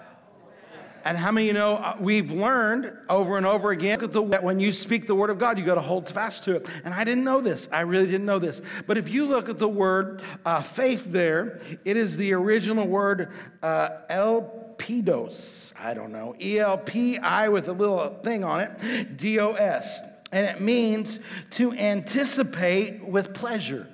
And 1.05 1.17
how 1.17 1.31
many 1.31 1.49
of 1.49 1.55
you 1.55 1.59
know 1.59 1.75
uh, 1.75 1.97
we've 1.99 2.31
learned 2.31 2.97
over 3.09 3.37
and 3.37 3.45
over 3.45 3.71
again 3.71 3.99
that 3.99 4.43
when 4.43 4.59
you 4.59 4.71
speak 4.71 5.05
the 5.05 5.15
word 5.15 5.29
of 5.29 5.37
God, 5.37 5.57
you 5.57 5.65
got 5.65 5.75
to 5.75 5.81
hold 5.81 6.07
fast 6.07 6.45
to 6.45 6.55
it. 6.55 6.69
And 6.85 6.93
I 6.93 7.03
didn't 7.03 7.23
know 7.25 7.41
this. 7.41 7.67
I 7.71 7.81
really 7.81 8.05
didn't 8.05 8.25
know 8.25 8.39
this. 8.39 8.61
But 8.87 8.97
if 8.97 9.09
you 9.09 9.25
look 9.25 9.49
at 9.49 9.57
the 9.57 9.67
word 9.67 10.21
uh, 10.45 10.61
faith 10.61 11.05
there, 11.11 11.61
it 11.83 11.97
is 11.97 12.15
the 12.15 12.33
original 12.33 12.87
word 12.87 13.31
uh, 13.61 13.89
elpidos. 14.09 15.73
I 15.77 15.93
don't 15.93 16.11
know. 16.11 16.35
E 16.39 16.59
L 16.59 16.77
P 16.77 17.17
I 17.17 17.49
with 17.49 17.67
a 17.67 17.73
little 17.73 18.19
thing 18.23 18.43
on 18.43 18.61
it. 18.61 19.17
D 19.17 19.39
O 19.39 19.53
S 19.53 20.01
and 20.33 20.47
it 20.47 20.59
means 20.59 21.19
to 21.51 21.71
anticipate 21.73 23.03
with 23.05 23.35
pleasure, 23.35 23.87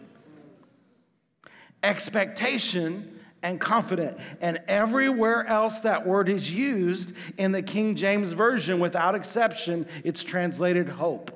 expectation, 1.84 3.19
and 3.42 3.60
confident. 3.60 4.18
And 4.42 4.60
everywhere 4.68 5.46
else 5.46 5.82
that 5.82 6.06
word 6.06 6.30
is 6.30 6.54
used 6.54 7.14
in 7.38 7.52
the 7.52 7.62
King 7.62 7.96
James 7.96 8.32
Version, 8.32 8.80
without 8.80 9.16
exception, 9.16 9.88
it's 10.04 10.24
translated 10.24 10.90
hope. 10.90 11.32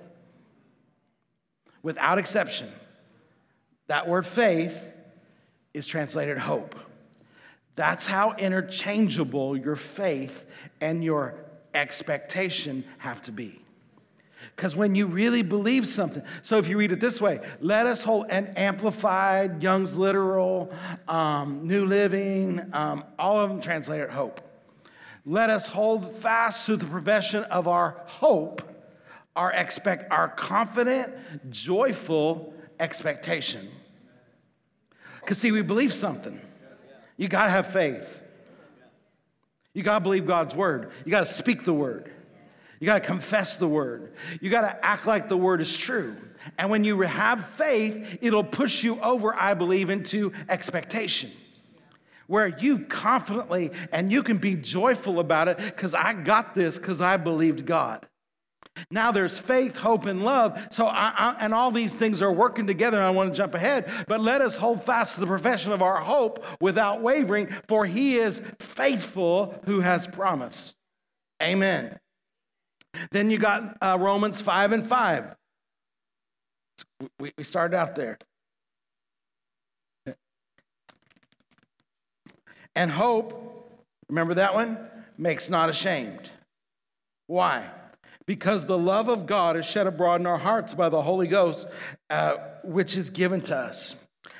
Without 1.81 2.17
exception, 2.17 2.71
that 3.87 4.07
word 4.07 4.25
faith 4.25 4.77
is 5.73 5.85
translated 5.87 6.37
hope. 6.37 6.75
That's 7.75 8.05
how 8.05 8.33
interchangeable 8.33 9.57
your 9.57 9.75
faith 9.75 10.45
and 10.79 11.03
your 11.03 11.35
expectation 11.73 12.83
have 12.99 13.21
to 13.23 13.31
be. 13.31 13.62
Because 14.56 14.75
when 14.75 14.95
you 14.95 15.08
really 15.08 15.41
believe 15.41 15.88
something, 15.88 16.23
so 16.41 16.58
if 16.58 16.67
you 16.67 16.77
read 16.77 16.91
it 16.91 16.99
this 16.99 17.19
way, 17.19 17.39
let 17.60 17.86
us 17.86 18.03
hold 18.03 18.27
an 18.29 18.47
amplified, 18.56 19.63
Young's 19.63 19.97
literal, 19.97 20.73
um, 21.08 21.67
New 21.67 21.86
Living, 21.86 22.62
um, 22.73 23.03
all 23.17 23.39
of 23.39 23.49
them 23.49 23.62
translated 23.62 24.10
hope. 24.10 24.41
Let 25.25 25.49
us 25.49 25.67
hold 25.67 26.15
fast 26.17 26.65
to 26.65 26.75
the 26.75 26.86
profession 26.86 27.43
of 27.45 27.67
our 27.67 28.01
hope, 28.06 28.62
our 29.36 29.51
expect, 29.51 30.12
our 30.12 30.29
confident, 30.29 31.13
joyful 31.49 32.53
expectation. 32.79 33.69
Because 35.21 35.38
see, 35.38 35.51
we 35.51 35.62
believe 35.62 35.93
something. 35.93 36.39
You 37.15 37.27
gotta 37.29 37.49
have 37.49 37.67
faith. 37.67 38.21
You 39.73 39.82
gotta 39.82 40.03
believe 40.03 40.27
God's 40.27 40.53
word. 40.53 40.91
You 41.06 41.12
gotta 41.12 41.25
speak 41.25 41.63
the 41.63 41.73
word. 41.73 42.12
You 42.84 42.88
got 42.88 43.02
to 43.02 43.08
confess 43.08 43.56
the 43.56 43.67
word. 43.69 44.12
You 44.41 44.50
got 44.50 44.63
to 44.63 44.86
act 44.86 45.08
like 45.08 45.30
the 45.30 45.38
word 45.38 45.62
is 45.62 45.78
true. 45.78 46.17
And 46.58 46.69
when 46.69 46.84
you 46.84 47.00
have 47.00 47.48
faith, 47.52 48.17
it'll 48.19 48.43
push 48.43 48.84
you 48.84 49.00
over, 49.00 49.34
I 49.34 49.54
believe, 49.54 49.89
into 49.89 50.34
expectation. 50.50 51.32
Where 52.28 52.48
you 52.48 52.80
confidently 52.80 53.72
and 53.93 54.12
you 54.12 54.22
can 54.22 54.36
be 54.36 54.56
joyful 54.56 55.22
about 55.22 55.48
it 55.48 55.60
because 55.60 55.93
I 55.93 56.12
got 56.12 56.56
this 56.56 56.78
because 56.78 57.00
I 57.00 57.15
believed 57.15 57.65
God. 57.65 58.06
Now 58.91 59.13
there's 59.13 59.39
faith, 59.39 59.78
hope, 59.78 60.06
and 60.06 60.26
love. 60.26 60.60
So, 60.72 60.86
I, 60.86 61.13
I, 61.15 61.36
and 61.39 61.54
all 61.54 61.72
these 61.72 61.93
things 61.93 62.22
are 62.22 62.34
working 62.34 62.67
together. 62.67 63.02
I 63.02 63.12
want 63.12 63.32
to 63.32 63.38
jump 63.38 63.54
ahead, 63.54 63.89
but 64.10 64.19
let 64.19 64.41
us 64.41 64.58
hold 64.58 64.84
fast 64.84 65.13
to 65.13 65.22
the 65.22 65.28
profession 65.28 65.72
of 65.72 65.82
our 65.82 66.02
hope 66.02 66.43
without 66.60 67.02
wavering, 67.02 67.48
for 67.69 67.86
he 67.86 68.17
is 68.17 68.41
faithful 68.60 69.58
who 69.67 69.80
has 69.80 70.06
promised. 70.06 70.76
Amen. 71.41 71.98
Then 73.12 73.29
you 73.29 73.38
got 73.38 73.77
uh, 73.82 73.97
Romans 73.99 74.41
5 74.41 74.71
and 74.71 74.88
5. 74.88 75.36
We, 77.19 77.32
we 77.38 77.43
started 77.43 77.75
out 77.75 77.95
there. 77.95 78.17
And 82.75 82.89
hope, 82.91 83.69
remember 84.10 84.36
that 84.36 84.53
one? 84.53 84.77
Makes 85.17 85.49
not 85.49 85.69
ashamed. 85.69 86.32
Why? 87.27 87.69
Because 88.25 88.65
the 88.65 88.77
love 88.77 89.10
of 89.10 89.25
God 89.25 89.58
is 89.58 89.65
shed 89.65 89.86
abroad 89.86 90.21
in 90.21 90.27
our 90.27 90.38
hearts 90.38 90.73
by 90.73 90.89
the 90.89 91.01
Holy 91.01 91.27
Ghost, 91.27 91.67
uh, 92.10 92.38
which 92.63 92.97
is 92.97 93.10
given 93.10 93.41
to 93.41 93.56
us. 93.56 93.95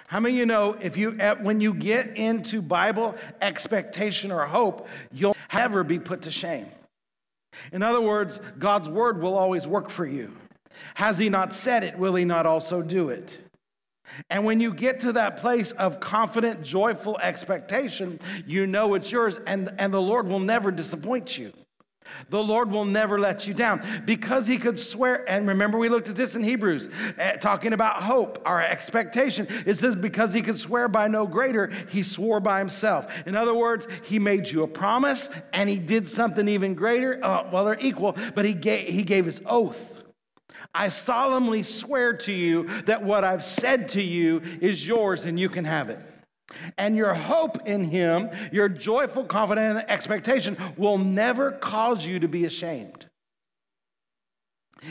How 0.08 0.20
many 0.20 0.36
of 0.36 0.39
you 0.39 0.46
know 0.46 0.78
if 0.80 0.96
you 0.96 1.12
when 1.42 1.60
you 1.60 1.74
get 1.74 2.18
into 2.18 2.62
Bible 2.62 3.16
expectation 3.42 4.32
or 4.32 4.46
hope, 4.46 4.88
you'll 5.12 5.36
never 5.54 5.84
be 5.84 6.00
put 6.00 6.24
to 6.24 6.32
shame? 6.32 6.68
In 7.72 7.84
other 7.84 8.02
words, 8.02 8.39
God's 8.58 8.89
word 8.89 9.22
will 9.22 9.38
always 9.38 9.68
work 9.68 9.89
for 9.89 10.06
you. 10.06 10.36
Has 10.96 11.18
he 11.18 11.30
not 11.30 11.54
said 11.54 11.84
it, 11.84 11.98
will 11.98 12.16
he 12.16 12.26
not 12.26 12.46
also 12.46 12.82
do 12.82 13.10
it? 13.10 13.39
And 14.30 14.46
when 14.46 14.60
you 14.60 14.74
get 14.74 15.00
to 15.02 15.13
that 15.13 15.38
place 15.38 15.72
of 15.72 16.00
confident, 16.00 16.63
joyful 16.63 17.18
expectation, 17.20 18.20
you 18.46 18.68
know 18.68 18.94
it's 18.94 19.12
yours, 19.12 19.39
and, 19.48 19.74
and 19.78 19.94
the 19.94 20.02
Lord 20.02 20.28
will 20.28 20.39
never 20.39 20.72
disappoint 20.72 21.38
you. 21.38 21.54
The 22.30 22.44
Lord 22.44 22.72
will 22.72 22.86
never 22.86 23.20
let 23.20 23.48
you 23.48 23.54
down 23.54 24.04
because 24.06 24.48
He 24.48 24.58
could 24.58 24.80
swear. 24.80 25.28
And 25.30 25.48
remember, 25.48 25.78
we 25.78 25.89
looked 25.89 26.10
at 26.10 26.16
this 26.16 26.36
in 26.36 26.44
Hebrews, 26.44 26.89
uh, 27.20 27.34
talking 27.34 27.74
about 27.74 28.04
hope, 28.04 28.42
our 28.46 28.62
expectation. 28.62 29.48
It 29.66 29.78
says, 29.78 29.96
because 29.96 30.34
He 30.34 30.42
could 30.42 30.58
swear 30.58 30.88
by 30.88 31.08
no 31.08 31.28
greater, 31.28 31.68
He 31.89 32.04
swore 32.04 32.39
by 32.39 32.60
Himself. 32.60 33.08
In 33.26 33.36
other 33.36 33.54
words, 33.54 33.88
He 34.04 34.20
made 34.20 34.50
you 34.50 34.63
a 34.63 34.68
promise 34.68 35.30
and 35.54 35.70
He 35.70 35.78
did 35.78 36.08
something 36.08 36.48
even 36.48 36.76
greater. 36.76 37.24
Uh, 37.24 37.50
well, 37.52 37.66
they're 37.66 37.78
equal, 37.80 38.16
but 38.36 38.46
He 38.46 38.54
gave, 38.54 38.88
he 38.88 39.04
gave 39.04 39.26
His 39.26 39.42
oath. 39.46 40.04
I 40.74 40.88
solemnly 40.88 41.62
swear 41.62 42.13
to 42.13 42.32
you 42.32 42.82
that 42.84 43.04
what 43.04 43.24
I've 43.24 43.46
said 43.46 43.89
to 43.89 44.02
you 44.02 44.42
is 44.60 44.88
yours 44.88 45.26
and 45.26 45.39
you 45.39 45.50
can 45.50 45.66
have 45.66 45.89
it. 45.89 46.00
And 46.78 46.96
your 46.96 47.13
hope 47.13 47.68
in 47.68 47.86
Him, 47.86 48.30
your 48.52 48.70
joyful, 48.70 49.26
confident 49.26 49.86
expectation 49.88 50.58
will 50.78 50.98
never 50.98 51.52
cause 51.52 52.06
you 52.06 52.20
to 52.20 52.28
be 52.28 52.46
ashamed. 52.46 53.06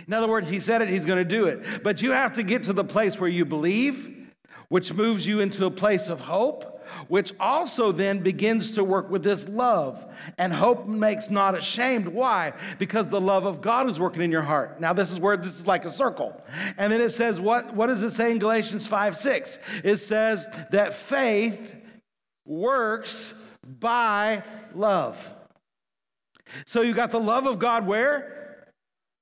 In 0.07 0.15
other 0.15 0.29
words, 0.29 0.49
He 0.49 0.61
said 0.61 0.83
it, 0.83 0.89
He's 0.89 1.05
going 1.05 1.19
to 1.19 1.25
do 1.25 1.47
it. 1.47 1.83
But 1.83 2.03
you 2.03 2.13
have 2.13 2.35
to 2.35 2.43
get 2.43 2.65
to 2.65 2.73
the 2.73 2.85
place 2.85 3.21
where 3.21 3.31
you 3.31 3.45
believe, 3.45 4.29
which 4.69 4.93
moves 4.93 5.27
you 5.27 5.41
into 5.41 5.67
a 5.67 5.71
place 5.71 6.09
of 6.09 6.21
hope 6.21 6.72
which 7.09 7.33
also 7.39 7.93
then 7.93 8.21
begins 8.21 8.73
to 8.73 8.85
work 8.85 9.11
with 9.11 9.23
this 9.23 9.49
love. 9.49 10.07
And 10.39 10.53
hope 10.53 10.87
makes 10.87 11.31
not 11.31 11.57
ashamed. 11.57 12.09
Why? 12.09 12.53
Because 12.79 13.09
the 13.09 13.21
love 13.21 13.45
of 13.45 13.61
God 13.61 13.89
is 13.89 13.99
working 13.99 14.23
in 14.23 14.31
your 14.31 14.43
heart. 14.43 14.81
Now, 14.81 14.93
this 14.93 15.11
is 15.11 15.21
where 15.21 15.37
this 15.37 15.59
is 15.59 15.67
like 15.67 15.85
a 15.85 15.91
circle. 15.91 16.41
And 16.79 16.93
then 16.93 17.01
it 17.01 17.11
says, 17.11 17.41
what, 17.41 17.75
what 17.75 17.89
does 17.89 18.03
it 18.03 18.11
say 18.11 18.33
in 18.33 18.39
Galatians 18.39 18.87
5 18.87 19.17
6? 19.17 19.59
It 19.85 19.97
says 19.99 20.47
that 20.71 20.95
faith 20.95 21.77
works 22.45 23.35
by 23.65 24.43
love. 24.75 25.31
So 26.67 26.83
you 26.83 26.95
got 26.95 27.11
the 27.11 27.21
love 27.21 27.47
of 27.47 27.59
God 27.59 27.87
where? 27.87 28.69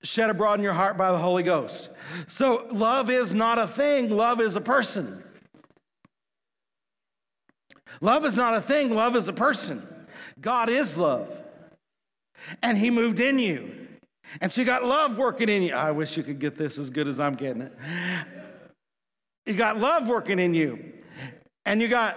Shed 0.02 0.30
abroad 0.30 0.58
in 0.58 0.62
your 0.62 0.72
heart 0.72 0.96
by 0.96 1.12
the 1.12 1.18
Holy 1.18 1.42
Ghost. 1.42 1.90
So 2.26 2.66
love 2.72 3.10
is 3.10 3.34
not 3.34 3.58
a 3.58 3.66
thing, 3.66 4.10
love 4.10 4.40
is 4.40 4.56
a 4.56 4.60
person. 4.60 5.22
Love 8.00 8.24
is 8.24 8.36
not 8.36 8.54
a 8.54 8.60
thing, 8.60 8.94
love 8.94 9.16
is 9.16 9.28
a 9.28 9.32
person. 9.32 9.86
God 10.40 10.68
is 10.68 10.96
love. 10.96 11.28
And 12.62 12.78
He 12.78 12.90
moved 12.90 13.20
in 13.20 13.38
you. 13.38 13.88
And 14.40 14.50
so 14.52 14.60
you 14.60 14.64
got 14.64 14.84
love 14.84 15.18
working 15.18 15.48
in 15.48 15.62
you. 15.62 15.74
I 15.74 15.90
wish 15.90 16.16
you 16.16 16.22
could 16.22 16.38
get 16.38 16.56
this 16.56 16.78
as 16.78 16.88
good 16.88 17.08
as 17.08 17.18
I'm 17.18 17.34
getting 17.34 17.62
it. 17.62 17.72
You 19.44 19.54
got 19.54 19.78
love 19.78 20.08
working 20.08 20.38
in 20.38 20.54
you. 20.54 20.92
And 21.64 21.80
you 21.80 21.88
got 21.88 22.16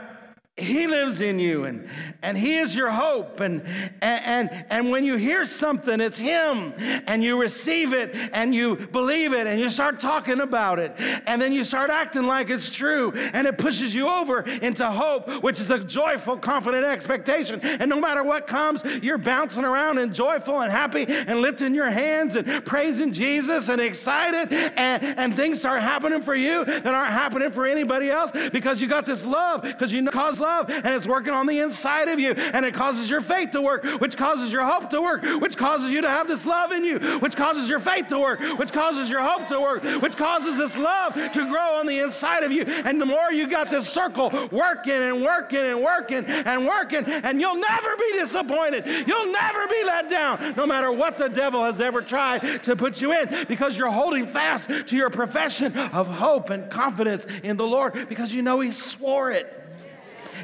he 0.55 0.85
lives 0.85 1.19
in 1.19 1.39
you 1.39 1.63
and, 1.65 1.89
and 2.21 2.37
He 2.37 2.57
is 2.57 2.75
your 2.75 2.91
hope. 2.91 3.39
And, 3.39 3.63
and, 4.01 4.65
and 4.69 4.91
when 4.91 5.03
you 5.03 5.15
hear 5.15 5.47
something, 5.47 5.99
it's 5.99 6.19
Him 6.19 6.75
and 6.77 7.23
you 7.23 7.41
receive 7.41 7.91
it 7.91 8.15
and 8.33 8.53
you 8.53 8.75
believe 8.75 9.33
it 9.33 9.47
and 9.47 9.59
you 9.59 9.71
start 9.71 9.99
talking 9.99 10.41
about 10.41 10.77
it. 10.77 10.93
And 11.25 11.41
then 11.41 11.53
you 11.53 11.63
start 11.63 11.89
acting 11.89 12.27
like 12.27 12.51
it's 12.51 12.69
true 12.69 13.13
and 13.33 13.47
it 13.47 13.57
pushes 13.57 13.95
you 13.95 14.07
over 14.07 14.41
into 14.41 14.85
hope, 14.85 15.41
which 15.41 15.59
is 15.59 15.71
a 15.71 15.79
joyful, 15.79 16.37
confident 16.37 16.85
expectation. 16.85 17.59
And 17.61 17.89
no 17.89 17.99
matter 17.99 18.21
what 18.21 18.45
comes, 18.45 18.83
you're 19.01 19.17
bouncing 19.17 19.65
around 19.65 19.97
and 19.97 20.13
joyful 20.13 20.61
and 20.61 20.71
happy 20.71 21.05
and 21.07 21.41
lifting 21.41 21.73
your 21.73 21.89
hands 21.89 22.35
and 22.35 22.63
praising 22.63 23.11
Jesus 23.11 23.69
and 23.69 23.81
excited. 23.81 24.53
And, 24.53 25.03
and 25.17 25.35
things 25.35 25.57
start 25.57 25.81
happening 25.81 26.21
for 26.21 26.35
you 26.35 26.63
that 26.63 26.85
aren't 26.85 27.11
happening 27.11 27.49
for 27.49 27.65
anybody 27.65 28.11
else 28.11 28.31
because 28.51 28.83
you 28.83 28.87
got 28.87 29.07
this 29.07 29.25
love, 29.25 29.63
because 29.63 29.91
you 29.91 30.03
know, 30.03 30.11
cause 30.11 30.42
love 30.43 30.69
and 30.69 30.87
it's 30.87 31.07
working 31.07 31.33
on 31.33 31.47
the 31.47 31.59
inside 31.59 32.09
of 32.09 32.19
you 32.19 32.31
and 32.33 32.65
it 32.65 32.73
causes 32.73 33.09
your 33.09 33.21
faith 33.21 33.51
to 33.51 33.61
work, 33.61 33.83
which 33.99 34.17
causes 34.17 34.51
your 34.51 34.63
hope 34.63 34.89
to 34.89 35.01
work, 35.01 35.23
which 35.41 35.57
causes 35.57 35.91
you 35.91 36.01
to 36.01 36.09
have 36.09 36.27
this 36.27 36.45
love 36.45 36.71
in 36.71 36.83
you, 36.83 36.99
which 37.19 37.35
causes 37.35 37.69
your 37.69 37.79
faith 37.79 38.07
to 38.07 38.19
work, 38.19 38.39
which 38.59 38.71
causes 38.71 39.09
your 39.09 39.21
hope 39.21 39.47
to 39.47 39.59
work, 39.59 39.81
which 40.01 40.17
causes 40.17 40.57
this 40.57 40.77
love 40.77 41.13
to 41.13 41.49
grow 41.49 41.79
on 41.79 41.87
the 41.87 41.99
inside 41.99 42.43
of 42.43 42.51
you. 42.51 42.63
And 42.63 42.99
the 43.01 43.05
more 43.05 43.31
you 43.31 43.47
got 43.47 43.71
this 43.71 43.89
circle 43.89 44.29
working 44.51 44.93
and 44.93 45.23
working 45.23 45.59
and 45.59 45.81
working 45.81 46.25
and 46.25 46.67
working, 46.67 47.05
and 47.05 47.39
you'll 47.39 47.55
never 47.55 47.95
be 47.95 48.11
disappointed. 48.13 48.85
You'll 49.07 49.31
never 49.31 49.67
be 49.67 49.83
let 49.85 50.09
down, 50.09 50.53
no 50.57 50.67
matter 50.67 50.91
what 50.91 51.17
the 51.17 51.29
devil 51.29 51.63
has 51.63 51.79
ever 51.79 52.01
tried 52.01 52.63
to 52.63 52.75
put 52.75 53.01
you 53.01 53.13
in, 53.13 53.45
because 53.47 53.77
you're 53.77 53.91
holding 53.91 54.27
fast 54.27 54.69
to 54.69 54.95
your 54.95 55.09
profession 55.09 55.75
of 55.77 56.07
hope 56.07 56.49
and 56.49 56.69
confidence 56.69 57.25
in 57.43 57.57
the 57.57 57.65
Lord 57.65 58.09
because 58.09 58.33
you 58.33 58.41
know 58.41 58.59
He 58.59 58.71
swore 58.71 59.31
it. 59.31 59.62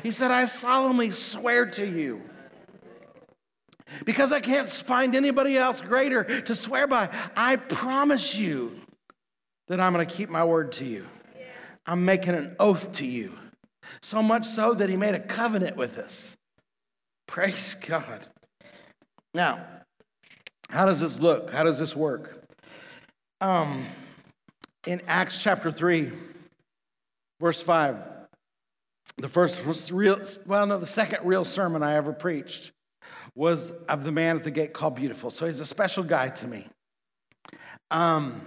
He 0.04 0.12
said, 0.12 0.32
I 0.32 0.46
solemnly 0.46 1.12
swear 1.12 1.66
to 1.66 1.86
you. 1.86 2.22
Because 4.06 4.32
I 4.32 4.40
can't 4.40 4.70
find 4.70 5.16
anybody 5.16 5.58
else 5.58 5.82
greater 5.82 6.42
to 6.42 6.56
swear 6.56 6.88
by, 6.88 7.10
I 7.36 7.56
promise 7.56 8.38
you 8.38 8.80
that 9.68 9.80
I'm 9.80 9.94
going 9.94 10.08
to 10.08 10.14
keep 10.14 10.30
my 10.30 10.44
word 10.44 10.72
to 10.74 10.86
you. 10.86 11.06
I'm 11.86 12.06
making 12.06 12.36
an 12.36 12.56
oath 12.60 12.94
to 12.94 13.06
you. 13.06 13.38
So 14.02 14.22
much 14.22 14.46
so 14.46 14.74
that 14.76 14.90
he 14.90 14.96
made 14.96 15.16
a 15.16 15.20
covenant 15.20 15.76
with 15.76 15.98
us. 15.98 16.38
Praise 17.28 17.76
God. 17.76 18.28
Now, 19.34 19.66
how 20.70 20.86
does 20.86 21.00
this 21.00 21.20
look? 21.20 21.52
How 21.52 21.64
does 21.64 21.80
this 21.80 21.96
work? 21.96 22.44
Um, 23.42 23.86
in 24.86 25.02
Acts 25.08 25.42
chapter 25.42 25.72
3, 25.72 26.12
verse 27.40 27.62
5, 27.62 27.98
the 29.20 29.30
first 29.30 29.92
real, 29.92 30.22
well, 30.46 30.66
no, 30.66 30.80
the 30.80 30.86
second 30.86 31.26
real 31.26 31.44
sermon 31.44 31.84
I 31.84 31.96
ever 31.96 32.14
preached 32.14 32.72
was 33.36 33.72
of 33.88 34.04
the 34.04 34.12
man 34.12 34.38
at 34.38 34.44
the 34.44 34.52
gate 34.52 34.74
called 34.74 34.96
Beautiful. 34.96 35.30
So 35.30 35.46
he's 35.46 35.60
a 35.60 35.66
special 35.66 36.04
guy 36.04 36.30
to 36.30 36.48
me. 36.48 36.68
Um, 37.92 38.42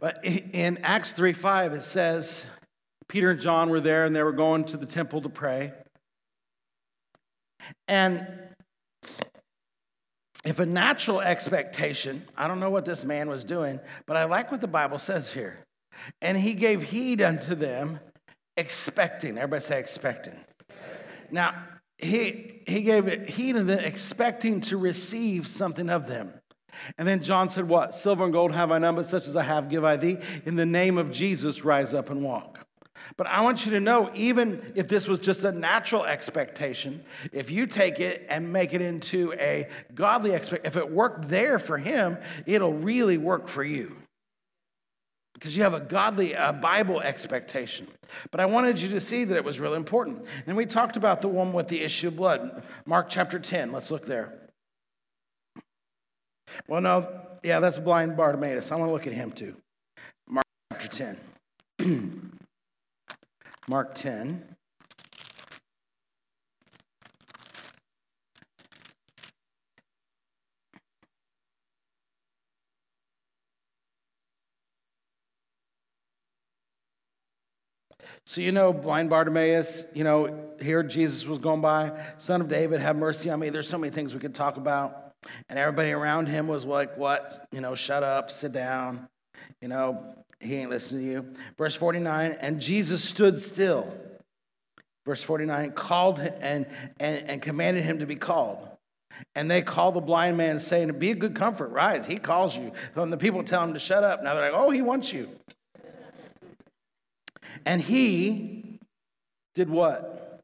but 0.00 0.24
in 0.24 0.78
Acts 0.78 1.12
3 1.12 1.32
5, 1.32 1.72
it 1.74 1.84
says 1.84 2.46
Peter 3.08 3.30
and 3.30 3.40
John 3.40 3.70
were 3.70 3.80
there 3.80 4.04
and 4.04 4.14
they 4.14 4.22
were 4.22 4.32
going 4.32 4.64
to 4.64 4.76
the 4.76 4.86
temple 4.86 5.20
to 5.22 5.28
pray. 5.28 5.72
And 7.88 8.26
if 10.44 10.60
a 10.60 10.66
natural 10.66 11.20
expectation, 11.20 12.22
I 12.36 12.46
don't 12.46 12.60
know 12.60 12.70
what 12.70 12.84
this 12.84 13.04
man 13.04 13.28
was 13.28 13.44
doing, 13.44 13.80
but 14.06 14.16
I 14.16 14.24
like 14.24 14.52
what 14.52 14.60
the 14.60 14.68
Bible 14.68 14.98
says 14.98 15.32
here. 15.32 15.58
And 16.22 16.38
he 16.38 16.54
gave 16.54 16.84
heed 16.84 17.20
unto 17.20 17.54
them 17.54 17.98
expecting. 18.58 19.38
Everybody 19.38 19.60
say 19.60 19.78
expecting. 19.78 20.34
Now, 21.30 21.54
he, 21.96 22.62
he 22.66 22.82
gave 22.82 23.06
it 23.08 23.28
heed 23.28 23.54
to 23.54 23.64
them, 23.64 23.78
expecting 23.78 24.60
to 24.62 24.76
receive 24.76 25.46
something 25.46 25.88
of 25.88 26.06
them. 26.06 26.32
And 26.96 27.08
then 27.08 27.22
John 27.22 27.50
said, 27.50 27.68
What? 27.68 27.94
Silver 27.94 28.24
and 28.24 28.32
gold 28.32 28.52
have 28.52 28.70
I 28.70 28.78
none, 28.78 28.94
but 28.94 29.06
such 29.06 29.26
as 29.26 29.36
I 29.36 29.42
have 29.42 29.68
give 29.68 29.84
I 29.84 29.96
thee. 29.96 30.18
In 30.44 30.56
the 30.56 30.66
name 30.66 30.98
of 30.98 31.10
Jesus, 31.10 31.64
rise 31.64 31.94
up 31.94 32.10
and 32.10 32.22
walk. 32.22 32.66
But 33.16 33.26
I 33.26 33.40
want 33.40 33.64
you 33.64 33.72
to 33.72 33.80
know, 33.80 34.10
even 34.14 34.72
if 34.74 34.86
this 34.86 35.08
was 35.08 35.18
just 35.18 35.42
a 35.44 35.50
natural 35.50 36.04
expectation, 36.04 37.02
if 37.32 37.50
you 37.50 37.66
take 37.66 38.00
it 38.00 38.26
and 38.28 38.52
make 38.52 38.74
it 38.74 38.82
into 38.82 39.32
a 39.34 39.68
godly 39.94 40.34
expectation, 40.34 40.66
if 40.66 40.76
it 40.76 40.90
worked 40.90 41.28
there 41.28 41.58
for 41.58 41.78
him, 41.78 42.18
it'll 42.46 42.74
really 42.74 43.18
work 43.18 43.48
for 43.48 43.64
you 43.64 43.96
because 45.38 45.56
you 45.56 45.62
have 45.62 45.74
a 45.74 45.80
godly 45.80 46.34
uh, 46.34 46.50
Bible 46.50 47.00
expectation. 47.00 47.86
But 48.32 48.40
I 48.40 48.46
wanted 48.46 48.80
you 48.80 48.88
to 48.88 49.00
see 49.00 49.22
that 49.22 49.36
it 49.36 49.44
was 49.44 49.60
really 49.60 49.76
important. 49.76 50.24
And 50.46 50.56
we 50.56 50.66
talked 50.66 50.96
about 50.96 51.20
the 51.20 51.28
one 51.28 51.52
with 51.52 51.68
the 51.68 51.80
issue 51.80 52.08
of 52.08 52.16
blood, 52.16 52.64
Mark 52.84 53.08
chapter 53.08 53.38
10. 53.38 53.70
Let's 53.70 53.92
look 53.92 54.04
there. 54.04 54.32
Well, 56.66 56.80
no, 56.80 57.08
yeah, 57.44 57.60
that's 57.60 57.78
blind 57.78 58.16
Bartimaeus. 58.16 58.72
I 58.72 58.76
want 58.76 58.88
to 58.88 58.92
look 58.92 59.06
at 59.06 59.12
him 59.12 59.30
too. 59.30 59.54
Mark 60.28 60.44
chapter 60.72 61.16
10. 61.78 62.32
Mark 63.68 63.94
10. 63.94 64.42
So, 78.28 78.42
you 78.42 78.52
know, 78.52 78.74
blind 78.74 79.08
Bartimaeus, 79.08 79.84
you 79.94 80.04
know, 80.04 80.38
here 80.60 80.82
Jesus 80.82 81.26
was 81.26 81.38
going 81.38 81.62
by, 81.62 81.98
son 82.18 82.42
of 82.42 82.48
David, 82.48 82.78
have 82.78 82.94
mercy 82.94 83.30
on 83.30 83.40
me. 83.40 83.48
There's 83.48 83.66
so 83.66 83.78
many 83.78 83.90
things 83.90 84.12
we 84.12 84.20
could 84.20 84.34
talk 84.34 84.58
about. 84.58 85.14
And 85.48 85.58
everybody 85.58 85.92
around 85.92 86.26
him 86.26 86.46
was 86.46 86.66
like, 86.66 86.98
what? 86.98 87.48
You 87.52 87.62
know, 87.62 87.74
shut 87.74 88.02
up, 88.02 88.30
sit 88.30 88.52
down. 88.52 89.08
You 89.62 89.68
know, 89.68 90.14
he 90.40 90.56
ain't 90.56 90.68
listening 90.68 91.06
to 91.06 91.10
you. 91.10 91.34
Verse 91.56 91.74
49, 91.74 92.36
and 92.38 92.60
Jesus 92.60 93.02
stood 93.02 93.38
still. 93.38 93.90
Verse 95.06 95.22
49, 95.22 95.72
called 95.72 96.18
and, 96.18 96.66
and, 97.00 97.30
and 97.30 97.40
commanded 97.40 97.82
him 97.82 98.00
to 98.00 98.06
be 98.06 98.16
called. 98.16 98.58
And 99.34 99.50
they 99.50 99.62
call 99.62 99.90
the 99.90 100.02
blind 100.02 100.36
man, 100.36 100.60
saying, 100.60 100.98
Be 100.98 101.12
a 101.12 101.14
good 101.14 101.34
comfort, 101.34 101.70
rise. 101.70 102.04
He 102.04 102.18
calls 102.18 102.54
you. 102.54 102.72
When 102.92 103.08
the 103.08 103.16
people 103.16 103.42
tell 103.42 103.64
him 103.64 103.72
to 103.72 103.80
shut 103.80 104.04
up, 104.04 104.22
now 104.22 104.34
they're 104.34 104.52
like, 104.52 104.60
Oh, 104.60 104.68
he 104.68 104.82
wants 104.82 105.14
you. 105.14 105.30
And 107.68 107.82
he 107.82 108.78
did 109.54 109.68
what? 109.68 110.40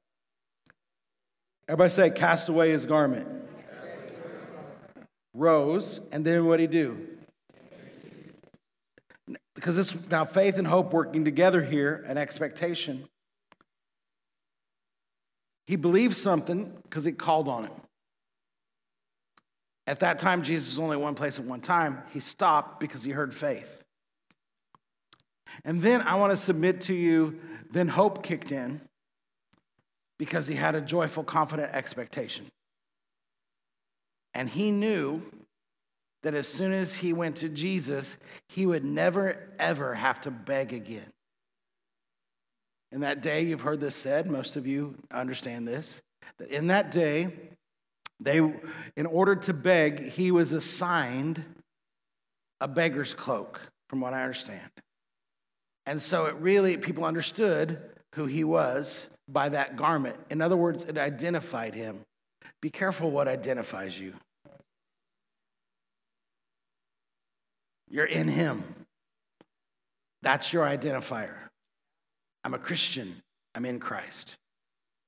Everybody 1.67 1.89
say, 1.89 2.11
cast 2.11 2.51
away 2.51 2.69
his 2.69 2.85
garment. 2.85 3.27
Rose, 5.33 6.03
and 6.13 6.23
then 6.23 6.45
what 6.45 6.59
did 6.59 6.71
he 6.71 6.79
do? 6.79 7.09
Because 9.55 9.75
this 9.75 9.97
now 10.11 10.27
faith 10.27 10.59
and 10.59 10.67
hope 10.67 10.93
working 10.93 11.25
together 11.25 11.63
here, 11.63 12.05
an 12.07 12.19
expectation. 12.19 13.09
He 15.67 15.77
believed 15.77 16.17
something 16.17 16.75
because 16.83 17.07
he 17.07 17.13
called 17.13 17.49
on 17.49 17.65
him. 17.65 17.73
At 19.87 20.01
that 20.01 20.19
time, 20.19 20.43
Jesus 20.43 20.73
was 20.73 20.79
only 20.79 20.99
one 20.99 21.15
place 21.15 21.39
at 21.39 21.47
one 21.47 21.63
time. 21.63 22.03
He 22.13 22.21
stopped 22.21 22.81
because 22.81 23.03
he 23.03 23.13
heard 23.13 23.33
faith. 23.33 23.84
And 25.65 25.83
then 25.83 26.01
I 26.03 26.15
want 26.17 26.33
to 26.33 26.37
submit 26.37 26.81
to 26.83 26.95
you, 26.95 27.39
then 27.71 27.89
hope 27.89 28.23
kicked 28.23 28.53
in 28.53 28.81
because 30.19 30.47
he 30.47 30.55
had 30.55 30.75
a 30.75 30.81
joyful, 30.81 31.25
confident 31.25 31.75
expectation. 31.75 32.47
And 34.33 34.49
he 34.49 34.71
knew 34.71 35.23
that 36.23 36.35
as 36.35 36.49
soon 36.49 36.73
as 36.73 36.97
he 36.97 37.13
went 37.13 37.37
to 37.37 37.49
Jesus, 37.49 38.17
he 38.49 38.67
would 38.67 38.85
never, 38.85 39.39
ever 39.59 39.95
have 39.95 40.21
to 40.23 40.31
beg 40.31 40.73
again. 40.73 41.13
In 42.91 43.01
that 43.01 43.23
day, 43.23 43.43
you've 43.43 43.61
heard 43.61 43.81
this 43.81 43.97
said, 43.97 44.27
most 44.27 44.57
of 44.57 44.67
you 44.67 44.95
understand 45.11 45.69
this, 45.69 46.01
that 46.39 46.49
in 46.49 46.69
that 46.69 46.91
day, 46.91 47.29
they, 48.21 48.39
in 48.97 49.07
order 49.07 49.35
to 49.37 49.53
beg, 49.53 50.01
he 50.01 50.31
was 50.31 50.53
assigned 50.53 51.45
a 52.61 52.69
beggar's 52.69 53.13
cloak, 53.13 53.61
from 53.89 54.01
what 54.01 54.15
I 54.15 54.23
understand. 54.23 54.71
And 55.87 56.01
so 56.01 56.27
it 56.27 56.35
really, 56.37 56.77
people 56.77 57.05
understood 57.05 57.79
who 58.15 58.27
he 58.27 58.45
was 58.45 59.07
by 59.29 59.49
that 59.51 59.77
garment. 59.77 60.17
In 60.31 60.41
other 60.41 60.57
words, 60.57 60.85
it 60.85 60.99
identified 60.99 61.75
him. 61.75 62.01
Be 62.61 62.71
careful 62.71 63.11
what 63.11 63.29
identifies 63.29 63.99
you. 63.99 64.15
You're 67.89 68.07
in 68.07 68.29
him. 68.29 68.65
That's 70.23 70.53
your 70.53 70.65
identifier. 70.65 71.35
I'm 72.43 72.55
a 72.55 72.59
Christian. 72.59 73.23
I'm 73.55 73.65
in 73.67 73.79
Christ. 73.79 74.37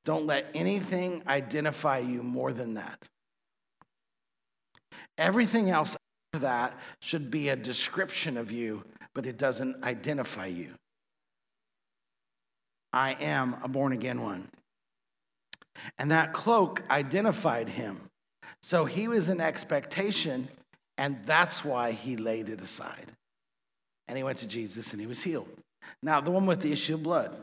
Don't 0.04 0.26
let 0.26 0.46
anything 0.54 1.22
identify 1.26 1.98
you 1.98 2.22
more 2.22 2.52
than 2.52 2.74
that. 2.74 3.02
Everything 5.18 5.70
else 5.70 5.96
after 6.34 6.44
that 6.44 6.78
should 7.00 7.30
be 7.30 7.48
a 7.48 7.56
description 7.56 8.36
of 8.36 8.52
you 8.52 8.84
but 9.16 9.24
it 9.24 9.38
doesn't 9.38 9.82
identify 9.82 10.44
you. 10.44 10.74
I 12.92 13.12
am 13.12 13.56
a 13.64 13.66
born 13.66 13.92
again 13.92 14.20
one. 14.20 14.48
And 15.98 16.10
that 16.10 16.34
cloak 16.34 16.82
identified 16.90 17.70
him. 17.70 18.02
So 18.62 18.84
he 18.84 19.08
was 19.08 19.30
in 19.30 19.40
expectation, 19.40 20.48
and 20.98 21.16
that's 21.24 21.64
why 21.64 21.92
he 21.92 22.18
laid 22.18 22.50
it 22.50 22.60
aside. 22.60 23.10
And 24.06 24.18
he 24.18 24.22
went 24.22 24.36
to 24.38 24.46
Jesus 24.46 24.92
and 24.92 25.00
he 25.00 25.06
was 25.06 25.22
healed. 25.22 25.48
Now, 26.02 26.20
the 26.20 26.30
one 26.30 26.44
with 26.44 26.60
the 26.60 26.72
issue 26.72 26.94
of 26.94 27.02
blood. 27.02 27.34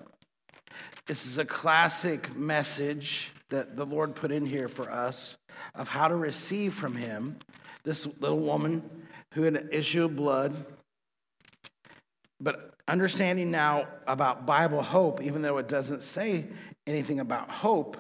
This 1.08 1.26
is 1.26 1.40
a 1.40 1.46
classic 1.46 2.36
message 2.36 3.32
that 3.50 3.76
the 3.76 3.86
Lord 3.86 4.14
put 4.14 4.32
in 4.32 4.46
here 4.46 4.68
for 4.68 4.92
us 4.92 5.38
of 5.74 5.90
how 5.90 6.08
to 6.08 6.16
receive 6.16 6.76
from 6.76 6.96
him 6.96 7.38
this 7.84 8.06
little 8.20 8.40
woman 8.40 8.84
who 9.34 9.42
had 9.42 9.56
an 9.56 9.70
issue 9.72 10.06
of 10.06 10.16
blood 10.16 10.66
but 12.44 12.74
understanding 12.88 13.50
now 13.50 13.88
about 14.06 14.46
Bible 14.46 14.84
hope, 14.84 15.22
even 15.22 15.42
though 15.42 15.58
it 15.58 15.68
doesn't 15.70 16.04
say 16.04 16.46
anything 16.86 17.22
about 17.22 17.50
hope, 17.50 17.98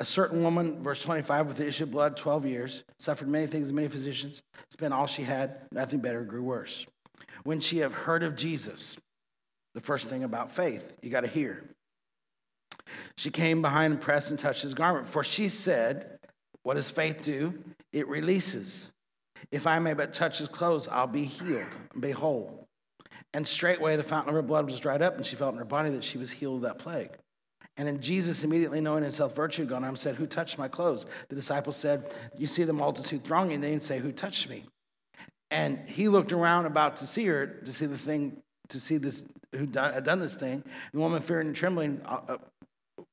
a 0.00 0.04
certain 0.04 0.42
woman, 0.42 0.82
verse 0.82 1.02
25, 1.02 1.46
with 1.46 1.56
the 1.56 1.66
issue 1.66 1.84
of 1.84 1.90
blood, 1.90 2.16
12 2.16 2.46
years, 2.46 2.84
suffered 2.98 3.28
many 3.28 3.46
things 3.46 3.72
many 3.72 3.88
physicians, 3.88 4.42
spent 4.70 4.92
all 4.92 5.06
she 5.06 5.22
had, 5.22 5.60
nothing 5.72 6.00
better, 6.00 6.22
grew 6.24 6.42
worse. 6.42 6.86
When 7.44 7.60
she 7.60 7.78
have 7.78 7.92
heard 7.92 8.22
of 8.22 8.36
Jesus, 8.36 8.96
the 9.74 9.80
first 9.80 10.08
thing 10.08 10.24
about 10.24 10.50
faith, 10.50 10.92
you 11.02 11.10
got 11.10 11.20
to 11.22 11.28
hear. 11.28 11.64
She 13.16 13.30
came 13.30 13.62
behind 13.62 13.92
and 13.92 14.02
pressed 14.02 14.30
and 14.30 14.38
touched 14.38 14.62
his 14.62 14.74
garment, 14.74 15.08
for 15.08 15.22
she 15.22 15.48
said, 15.48 16.18
What 16.62 16.74
does 16.74 16.90
faith 16.90 17.22
do? 17.22 17.62
It 17.92 18.08
releases. 18.08 18.90
If 19.50 19.66
I 19.66 19.78
may 19.78 19.94
but 19.94 20.12
touch 20.12 20.38
his 20.38 20.48
clothes, 20.48 20.88
I'll 20.88 21.06
be 21.06 21.24
healed, 21.24 21.66
be 21.98 22.10
whole. 22.10 22.67
And 23.34 23.46
straightway 23.46 23.96
the 23.96 24.02
fountain 24.02 24.30
of 24.30 24.34
her 24.34 24.42
blood 24.42 24.66
was 24.66 24.80
dried 24.80 25.02
up, 25.02 25.16
and 25.16 25.26
she 25.26 25.36
felt 25.36 25.52
in 25.52 25.58
her 25.58 25.64
body 25.64 25.90
that 25.90 26.04
she 26.04 26.18
was 26.18 26.30
healed 26.30 26.56
of 26.56 26.62
that 26.62 26.78
plague. 26.78 27.10
And 27.76 27.86
then 27.86 28.00
Jesus, 28.00 28.42
immediately 28.42 28.80
knowing 28.80 29.04
himself 29.04 29.36
virtue 29.36 29.64
gone 29.64 29.84
on, 29.84 29.96
said, 29.96 30.16
Who 30.16 30.26
touched 30.26 30.58
my 30.58 30.66
clothes? 30.66 31.06
The 31.28 31.36
disciples 31.36 31.76
said, 31.76 32.12
You 32.36 32.46
see 32.46 32.64
the 32.64 32.72
multitude 32.72 33.24
thronging. 33.24 33.60
They 33.60 33.70
didn't 33.70 33.84
say, 33.84 33.98
Who 33.98 34.10
touched 34.10 34.48
me? 34.48 34.64
And 35.50 35.88
he 35.88 36.08
looked 36.08 36.32
around 36.32 36.66
about 36.66 36.96
to 36.96 37.06
see 37.06 37.24
her, 37.26 37.46
to 37.46 37.72
see 37.72 37.86
the 37.86 37.96
thing, 37.96 38.42
to 38.70 38.80
see 38.80 38.96
this, 38.96 39.24
who 39.54 39.66
done, 39.66 39.94
had 39.94 40.04
done 40.04 40.18
this 40.18 40.34
thing. 40.34 40.64
The 40.92 40.98
woman, 40.98 41.22
fearing 41.22 41.46
and 41.46 41.56
trembling, 41.56 42.02
uh, 42.04 42.18
uh, 42.28 42.36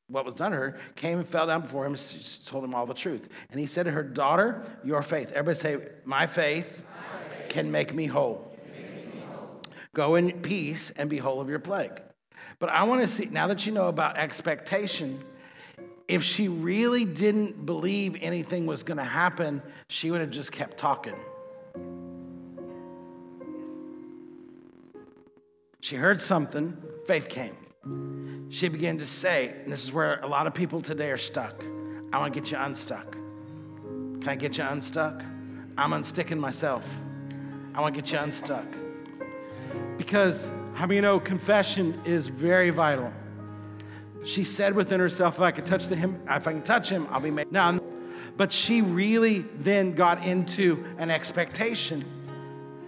what 0.08 0.26
was 0.26 0.34
done 0.34 0.52
to 0.52 0.58
her, 0.58 0.80
came 0.96 1.20
and 1.20 1.28
fell 1.28 1.46
down 1.46 1.62
before 1.62 1.86
him 1.86 1.94
and 1.94 2.46
told 2.46 2.64
him 2.64 2.74
all 2.74 2.88
the 2.88 2.94
truth. 2.94 3.30
And 3.52 3.60
he 3.60 3.68
said 3.68 3.84
to 3.84 3.92
her, 3.92 4.04
Daughter, 4.04 4.64
your 4.84 5.04
faith. 5.04 5.32
Everybody 5.32 5.58
say, 5.58 5.78
My 6.06 6.26
faith, 6.26 6.84
my 6.84 7.38
faith. 7.38 7.50
can 7.50 7.72
make 7.72 7.94
me 7.94 8.08
whole. 8.08 8.55
Go 9.96 10.16
in 10.16 10.42
peace 10.42 10.92
and 10.98 11.10
be 11.10 11.18
whole 11.18 11.40
of 11.40 11.50
your 11.50 11.58
plague. 11.58 12.02
But 12.60 12.70
I 12.70 12.84
want 12.84 13.02
to 13.02 13.08
see, 13.08 13.26
now 13.26 13.48
that 13.48 13.66
you 13.66 13.72
know 13.72 13.88
about 13.88 14.18
expectation, 14.18 15.24
if 16.10 16.22
she 16.22 16.50
really 16.50 17.06
didn't 17.06 17.66
believe 17.66 18.18
anything 18.22 18.66
was 18.66 18.84
going 18.84 18.98
to 18.98 19.06
happen, 19.06 19.62
she 19.88 20.12
would 20.12 20.20
have 20.20 20.32
just 20.32 20.52
kept 20.52 20.78
talking. 20.78 21.16
She 25.80 25.96
heard 25.96 26.22
something, 26.22 26.76
faith 27.08 27.30
came. 27.30 27.56
She 28.50 28.68
began 28.68 28.98
to 28.98 29.06
say, 29.06 29.56
and 29.64 29.72
this 29.72 29.86
is 29.86 29.94
where 29.94 30.20
a 30.20 30.28
lot 30.28 30.46
of 30.46 30.54
people 30.54 30.82
today 30.82 31.10
are 31.10 31.18
stuck. 31.18 31.64
I 32.12 32.18
want 32.18 32.34
to 32.34 32.40
get 32.42 32.52
you 32.52 32.58
unstuck. 32.58 33.14
Can 33.14 34.28
I 34.28 34.36
get 34.36 34.58
you 34.58 34.66
unstuck? 34.66 35.24
I'm 35.78 35.92
unsticking 35.92 36.38
myself. 36.38 36.86
I 37.74 37.80
want 37.80 37.96
to 37.96 38.02
get 38.02 38.12
you 38.12 38.20
unstuck. 38.20 38.66
Because, 40.06 40.48
how 40.76 40.86
many 40.86 40.98
you 40.98 41.02
know, 41.02 41.20
confession 41.20 42.00
is 42.06 42.28
very 42.28 42.70
vital. 42.70 43.12
She 44.24 44.44
said 44.44 44.76
within 44.76 45.00
herself, 45.00 45.36
if 45.36 45.42
I 45.42 45.52
could 45.52 45.66
touch 45.66 45.88
the 45.88 45.96
him, 45.96 46.22
if 46.30 46.48
I 46.48 46.52
can 46.52 46.62
touch 46.62 46.90
him, 46.90 47.08
I'll 47.10 47.20
be 47.20 47.32
made. 47.32 47.52
Now, 47.52 47.80
but 48.38 48.52
she 48.52 48.82
really 48.82 49.40
then 49.40 49.94
got 49.94 50.26
into 50.26 50.86
an 51.00 51.10
expectation. 51.10 52.06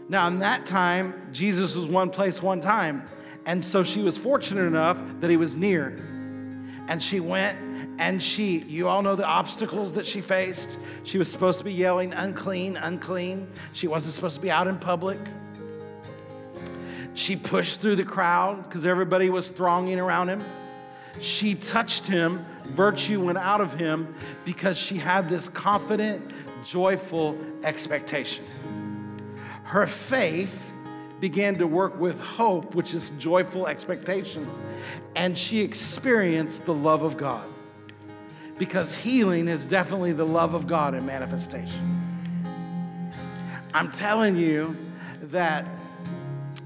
Now, 0.09 0.27
in 0.27 0.39
that 0.39 0.67
time, 0.67 1.29
Jesus 1.31 1.75
was 1.75 1.87
one 1.87 2.11
place, 2.11 2.41
one 2.41 2.61
time. 2.61 3.03
And 3.47 3.65
so 3.65 3.83
she 3.83 4.01
was 4.01 4.17
fortunate 4.17 4.65
enough 4.65 4.97
that 5.19 5.29
he 5.29 5.37
was 5.37 5.57
near. 5.57 5.89
And 6.87 7.01
she 7.01 7.19
went 7.19 7.57
and 7.99 8.21
she, 8.21 8.59
you 8.59 8.87
all 8.87 9.01
know 9.01 9.15
the 9.15 9.25
obstacles 9.25 9.93
that 9.93 10.05
she 10.05 10.21
faced. 10.21 10.77
She 11.03 11.17
was 11.17 11.31
supposed 11.31 11.57
to 11.57 11.63
be 11.63 11.73
yelling, 11.73 12.13
unclean, 12.13 12.77
unclean. 12.77 13.47
She 13.73 13.87
wasn't 13.87 14.13
supposed 14.13 14.35
to 14.35 14.41
be 14.41 14.51
out 14.51 14.67
in 14.67 14.77
public. 14.77 15.19
She 17.17 17.35
pushed 17.35 17.81
through 17.81 17.95
the 17.95 18.05
crowd 18.05 18.61
because 18.61 18.85
everybody 18.85 19.31
was 19.31 19.49
thronging 19.49 19.99
around 19.99 20.29
him. 20.29 20.43
She 21.19 21.55
touched 21.55 22.05
him, 22.05 22.45
virtue 22.67 23.19
went 23.19 23.39
out 23.39 23.59
of 23.59 23.73
him 23.73 24.13
because 24.45 24.77
she 24.77 24.97
had 24.97 25.27
this 25.27 25.49
confident, 25.49 26.23
joyful 26.63 27.35
expectation. 27.63 28.45
Her 29.63 29.87
faith 29.87 30.71
began 31.19 31.57
to 31.57 31.65
work 31.65 31.99
with 31.99 32.19
hope, 32.21 32.75
which 32.75 32.93
is 32.93 33.09
joyful 33.17 33.65
expectation, 33.65 34.47
and 35.15 35.35
she 35.35 35.61
experienced 35.61 36.65
the 36.65 36.73
love 36.75 37.01
of 37.01 37.17
God. 37.17 37.49
Because 38.59 38.93
healing 38.93 39.47
is 39.47 39.65
definitely 39.65 40.13
the 40.13 40.25
love 40.27 40.53
of 40.53 40.67
God 40.67 40.93
in 40.93 41.03
manifestation. 41.07 42.43
I'm 43.73 43.91
telling 43.91 44.35
you 44.35 44.77
that 45.23 45.65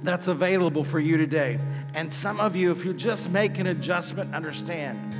that's 0.03 0.27
available 0.27 0.83
for 0.83 0.99
you 0.99 1.17
today. 1.17 1.59
And 1.93 2.13
some 2.13 2.39
of 2.39 2.55
you, 2.55 2.71
if 2.71 2.85
you 2.85 2.93
just 2.93 3.29
make 3.29 3.59
an 3.59 3.67
adjustment, 3.67 4.33
understand. 4.33 5.15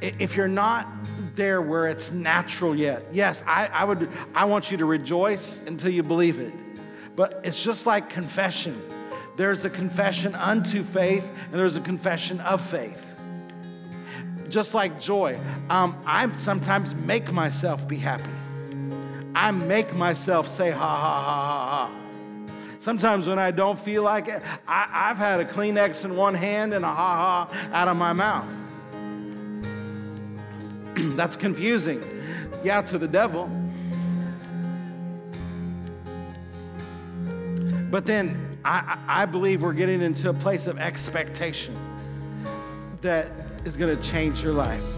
If 0.00 0.36
you're 0.36 0.48
not 0.48 0.86
there 1.34 1.60
where 1.62 1.88
it's 1.88 2.12
natural 2.12 2.74
yet, 2.76 3.04
yes, 3.12 3.42
I, 3.46 3.66
I 3.66 3.84
would 3.84 4.10
I 4.34 4.44
want 4.44 4.70
you 4.70 4.78
to 4.78 4.84
rejoice 4.84 5.58
until 5.66 5.90
you 5.90 6.02
believe 6.02 6.38
it. 6.38 6.52
But 7.16 7.40
it's 7.42 7.62
just 7.62 7.86
like 7.86 8.08
confession. 8.08 8.80
There's 9.36 9.64
a 9.64 9.70
confession 9.70 10.34
unto 10.34 10.82
faith, 10.82 11.28
and 11.50 11.54
there's 11.54 11.76
a 11.76 11.80
confession 11.80 12.40
of 12.40 12.60
faith. 12.60 13.04
Just 14.48 14.74
like 14.74 15.00
joy, 15.00 15.38
um, 15.68 16.00
I 16.06 16.30
sometimes 16.38 16.94
make 16.94 17.32
myself 17.32 17.86
be 17.86 17.96
happy. 17.96 18.30
I 19.34 19.50
make 19.50 19.94
myself 19.94 20.48
say 20.48 20.70
ha 20.70 20.78
ha 20.78 21.22
ha 21.22 21.22
ha 21.22 21.86
ha. 21.86 21.97
Sometimes 22.78 23.26
when 23.26 23.38
I 23.40 23.50
don't 23.50 23.78
feel 23.78 24.04
like 24.04 24.28
it, 24.28 24.40
I, 24.66 25.08
have 25.08 25.18
had 25.18 25.40
a 25.40 25.44
Kleenex 25.44 26.04
in 26.04 26.14
one 26.16 26.34
hand 26.34 26.72
and 26.72 26.84
a 26.84 26.88
ha 26.88 27.48
ha 27.50 27.70
out 27.72 27.88
of 27.88 27.96
my 27.96 28.12
mouth. 28.12 28.52
That's 31.16 31.34
confusing. 31.34 32.02
Yeah, 32.62 32.82
to 32.82 32.98
the 32.98 33.08
devil. 33.08 33.50
But 37.90 38.06
then 38.06 38.58
I, 38.64 38.98
I 39.08 39.26
believe 39.26 39.62
we're 39.62 39.72
getting 39.72 40.02
into 40.02 40.28
a 40.28 40.34
place 40.34 40.66
of 40.66 40.78
expectation 40.78 41.76
that 43.00 43.30
is 43.64 43.76
going 43.76 43.96
to 43.96 44.02
change 44.02 44.42
your 44.42 44.52
life. 44.52 44.97